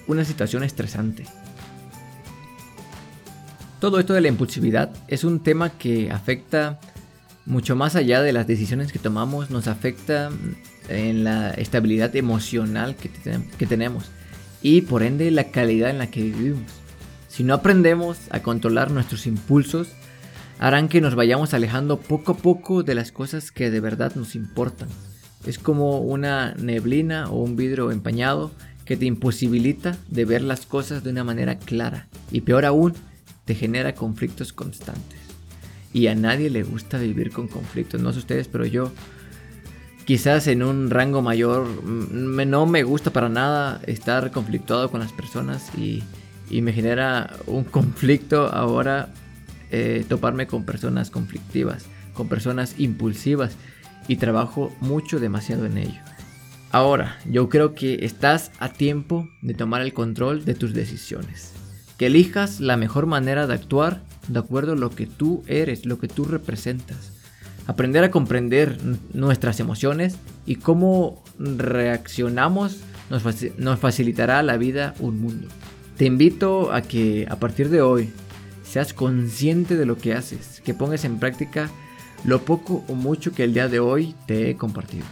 una 0.07 0.25
situación 0.25 0.63
estresante. 0.63 1.25
Todo 3.81 3.99
esto 3.99 4.15
de 4.15 4.21
la 4.21 4.29
impulsividad 4.29 4.91
es 5.09 5.25
un 5.25 5.41
tema 5.41 5.71
que 5.71 6.11
afecta 6.11 6.79
mucho 7.45 7.77
más 7.77 7.95
allá 7.95 8.21
de 8.23 8.33
las 8.33 8.47
decisiones 8.47 8.93
que 8.93 8.99
tomamos, 8.99 9.51
nos 9.51 9.69
afecta 9.69 10.31
en 10.89 11.25
la 11.25 11.51
estabilidad 11.51 12.15
emocional 12.17 12.97
que, 12.97 13.11
que 13.59 13.67
tenemos 13.67 14.11
y 14.63 14.83
por 14.83 15.03
ende 15.03 15.31
la 15.31 15.51
calidad 15.51 15.91
en 15.91 15.99
la 15.99 16.11
que 16.11 16.23
vivimos. 16.23 16.71
Si 17.29 17.45
no 17.45 17.55
aprendemos 17.55 18.19
a 18.31 18.41
controlar 18.41 18.91
nuestros 18.91 19.27
impulsos, 19.27 19.89
harán 20.59 20.89
que 20.89 21.01
nos 21.01 21.15
vayamos 21.15 21.55
alejando 21.55 21.99
poco 22.01 22.33
a 22.33 22.37
poco 22.37 22.83
de 22.83 22.95
las 22.95 23.13
cosas 23.13 23.51
que 23.51 23.71
de 23.71 23.81
verdad 23.81 24.15
nos 24.15 24.35
importan. 24.35 24.89
Es 25.47 25.59
como 25.59 26.01
una 26.01 26.55
neblina 26.55 27.31
o 27.31 27.43
un 27.43 27.57
vidrio 27.57 27.91
empañado 27.93 28.51
que 28.85 28.97
te 28.97 29.05
imposibilita 29.05 29.97
de 30.09 30.25
ver 30.25 30.43
las 30.43 30.65
cosas 30.65 31.05
de 31.05 31.11
una 31.11 31.25
manera 31.25 31.59
clara 31.59 32.09
y 32.31 32.41
peor 32.41 32.65
aún, 32.65 32.95
te 33.45 33.55
genera 33.55 33.95
conflictos 33.95 34.53
constantes. 34.53 35.21
Y 35.93 36.09
a 36.09 36.15
nadie 36.15 36.51
le 36.51 36.63
gusta 36.63 36.99
vivir 36.99 37.31
con 37.31 37.49
conflictos, 37.49 38.01
no 38.01 38.13
sé 38.13 38.19
ustedes, 38.19 38.49
pero 38.49 38.67
yo 38.67 38.93
quizás 40.07 40.47
en 40.47 40.63
un 40.63 40.89
rango 40.89 41.21
mayor 41.21 41.67
no 41.85 42.65
me 42.65 42.85
gusta 42.85 43.11
para 43.11 43.29
nada 43.29 43.81
estar 43.87 44.31
conflictuado 44.31 44.91
con 44.91 45.01
las 45.01 45.13
personas 45.13 45.71
y, 45.77 46.03
me 46.49 46.73
genera 46.73 47.37
un 47.47 47.65
conflicto 47.65 48.47
ahora 48.47 49.09
eh, 49.73 50.07
toparme 50.09 50.47
con 50.47 50.65
personas 50.65 51.11
conflictivas, 51.11 51.87
con 52.15 52.29
personas 52.29 52.77
impulsivas 52.79 53.57
y 54.07 54.17
trabajo 54.17 54.73
mucho 54.81 55.19
demasiado 55.19 55.67
en 55.67 55.77
ello. 55.79 56.01
Ahora, 56.71 57.19
yo 57.25 57.49
creo 57.49 57.75
que 57.75 58.05
estás 58.05 58.53
a 58.61 58.69
tiempo 58.69 59.29
de 59.43 59.55
tomar 59.55 59.83
el 59.83 59.93
control 59.93 60.45
de 60.45 60.55
tus 60.55 60.73
decisiones. 60.73 61.53
Que 61.99 62.07
elijas 62.07 62.61
la 62.61 62.77
mejor 62.77 63.07
manera 63.07 63.49
de 63.49 63.55
actuar 63.55 64.03
de 64.29 64.39
acuerdo 64.39 64.73
a 64.73 64.77
lo 64.77 64.91
que 64.91 65.07
tú 65.07 65.43
eres, 65.49 65.85
lo 65.85 65.99
que 65.99 66.07
tú 66.07 66.25
representas. 66.25 67.16
Aprender 67.67 68.05
a 68.05 68.13
comprender 68.13 68.79
nuestras 69.13 69.59
emociones 69.59 70.17
y 70.47 70.57
cómo 70.57 71.23
reaccionamos 71.39 72.79
nos, 73.11 73.81
facilitará 73.81 74.43
la 74.43 74.57
vida 74.57 74.95
un 75.01 75.21
mundo. 75.21 75.49
Te 75.97 76.05
invito 76.05 76.73
a 76.73 76.83
que 76.83 77.27
a 77.29 77.37
partir 77.37 77.69
de 77.69 77.83
hoy 77.83 78.11
seas 78.65 78.93
consciente 78.93 79.77
de 79.77 79.87
lo 79.87 79.97
que 79.97 80.15
haces, 80.15 80.61
que 80.65 80.75
pongas 80.75 81.05
en 81.05 81.19
práctica 81.19 81.69
lo 82.25 82.43
poco 82.43 82.85
o 82.89 82.95
mucho 82.95 83.33
que 83.33 83.45
el 83.45 83.55
día 83.55 83.69
de 83.69 83.81
hoy 83.81 84.15
te 84.27 84.51
he 84.51 84.57
compartido. 84.57 85.05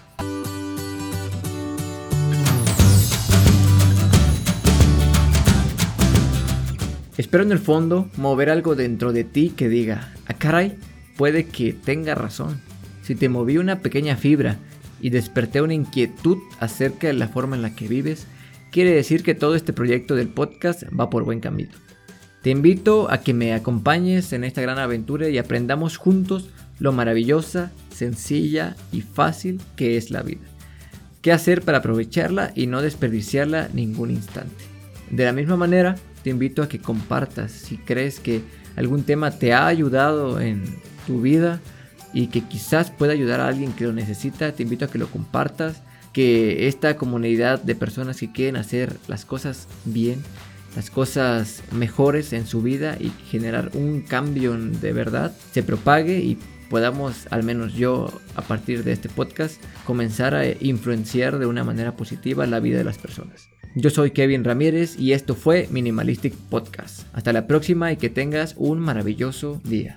Espero 7.17 7.45
en 7.45 7.53
el 7.53 7.61
fondo 7.61 8.09
mover 8.17 8.51
algo 8.51 8.75
dentro 8.75 9.13
de 9.13 9.23
ti 9.23 9.51
que 9.57 9.69
diga, 9.69 10.13
ah, 10.27 10.35
caray, 10.35 10.77
puede 11.17 11.47
que 11.47 11.73
tenga 11.73 12.15
razón. 12.15 12.61
Si 13.03 13.15
te 13.15 13.29
moví 13.29 13.59
una 13.59 13.81
pequeña 13.81 14.17
fibra 14.17 14.57
y 15.01 15.11
desperté 15.11 15.61
una 15.61 15.75
inquietud 15.75 16.39
acerca 16.61 17.07
de 17.07 17.13
la 17.13 17.29
forma 17.29 17.57
en 17.57 17.63
la 17.63 17.75
que 17.75 17.89
vives, 17.89 18.27
quiere 18.71 18.91
decir 18.91 19.23
que 19.23 19.35
todo 19.35 19.55
este 19.55 19.73
proyecto 19.73 20.15
del 20.15 20.29
podcast 20.29 20.85
va 20.99 21.11
por 21.11 21.25
buen 21.25 21.41
camino. 21.41 21.71
Te 22.43 22.51
invito 22.51 23.11
a 23.11 23.21
que 23.21 23.35
me 23.35 23.55
acompañes 23.55 24.33
en 24.33 24.45
esta 24.45 24.61
gran 24.61 24.79
aventura 24.79 25.29
y 25.29 25.39
aprendamos 25.39 25.97
juntos 25.97 26.51
lo 26.79 26.93
maravillosa, 26.93 27.73
sencilla 27.91 28.77
y 28.93 29.01
fácil 29.01 29.61
que 29.77 29.97
es 29.97 30.11
la 30.11 30.23
vida. 30.23 30.43
¿Qué 31.23 31.33
hacer 31.33 31.63
para 31.63 31.79
aprovecharla 31.79 32.53
y 32.55 32.67
no 32.67 32.83
desperdiciarla 32.83 33.71
ningún 33.73 34.11
instante? 34.11 34.65
De 35.11 35.25
la 35.25 35.33
misma 35.33 35.57
manera, 35.57 35.97
te 36.23 36.31
invito 36.31 36.63
a 36.63 36.69
que 36.69 36.81
compartas 36.81 37.53
si 37.53 37.77
crees 37.77 38.21
que 38.21 38.43
algún 38.77 39.05
tema 39.05 39.31
te 39.31 39.53
ha 39.53 39.67
ayudado 39.67 40.41
en 40.41 40.65
tu 41.07 41.21
vida 41.21 41.61
y 42.13 42.29
que 42.29 42.43
quizás 42.43 42.91
pueda 42.91 43.13
ayudar 43.13 43.41
a 43.41 43.49
alguien 43.49 43.73
que 43.73 43.85
lo 43.85 43.93
necesita, 43.93 44.53
te 44.53 44.63
invito 44.63 44.85
a 44.85 44.89
que 44.89 44.99
lo 44.99 45.09
compartas, 45.09 45.83
que 46.13 46.69
esta 46.69 46.97
comunidad 46.97 47.61
de 47.61 47.75
personas 47.75 48.19
que 48.21 48.31
quieren 48.31 48.57
hacer 48.57 48.97
las 49.09 49.25
cosas 49.25 49.67
bien 49.85 50.23
las 50.77 50.91
cosas 50.91 51.63
mejores 51.73 52.33
en 52.33 52.47
su 52.47 52.63
vida 52.63 52.97
y 52.99 53.13
generar 53.31 53.71
un 53.75 54.03
cambio 54.03 54.57
de 54.57 54.93
verdad 54.93 55.33
se 55.53 55.63
propague 55.63 56.19
y 56.19 56.39
podamos, 56.69 57.29
al 57.31 57.45
menos 57.45 57.75
yo, 57.75 58.09
a 58.35 58.43
partir 58.43 58.83
de 58.83 58.93
este 58.93 59.09
podcast, 59.09 59.63
comenzar 59.85 60.35
a 60.35 60.45
influenciar 60.61 61.39
de 61.39 61.47
una 61.47 61.63
manera 61.63 61.95
positiva 61.95 62.47
la 62.47 62.61
vida 62.61 62.79
de 62.79 62.85
las 62.85 62.99
personas. 62.99 63.49
Yo 63.77 63.91
soy 63.91 64.13
Kevin 64.13 64.45
Ramírez 64.45 64.99
y 64.99 65.13
esto 65.13 65.35
fue 65.35 65.69
Minimalistic 65.71 66.35
Podcast. 66.35 67.07
Hasta 67.13 67.33
la 67.33 67.47
próxima 67.47 67.93
y 67.93 67.97
que 67.97 68.11
tengas 68.11 68.55
un 68.57 68.79
maravilloso 68.81 69.61
día. 69.65 69.97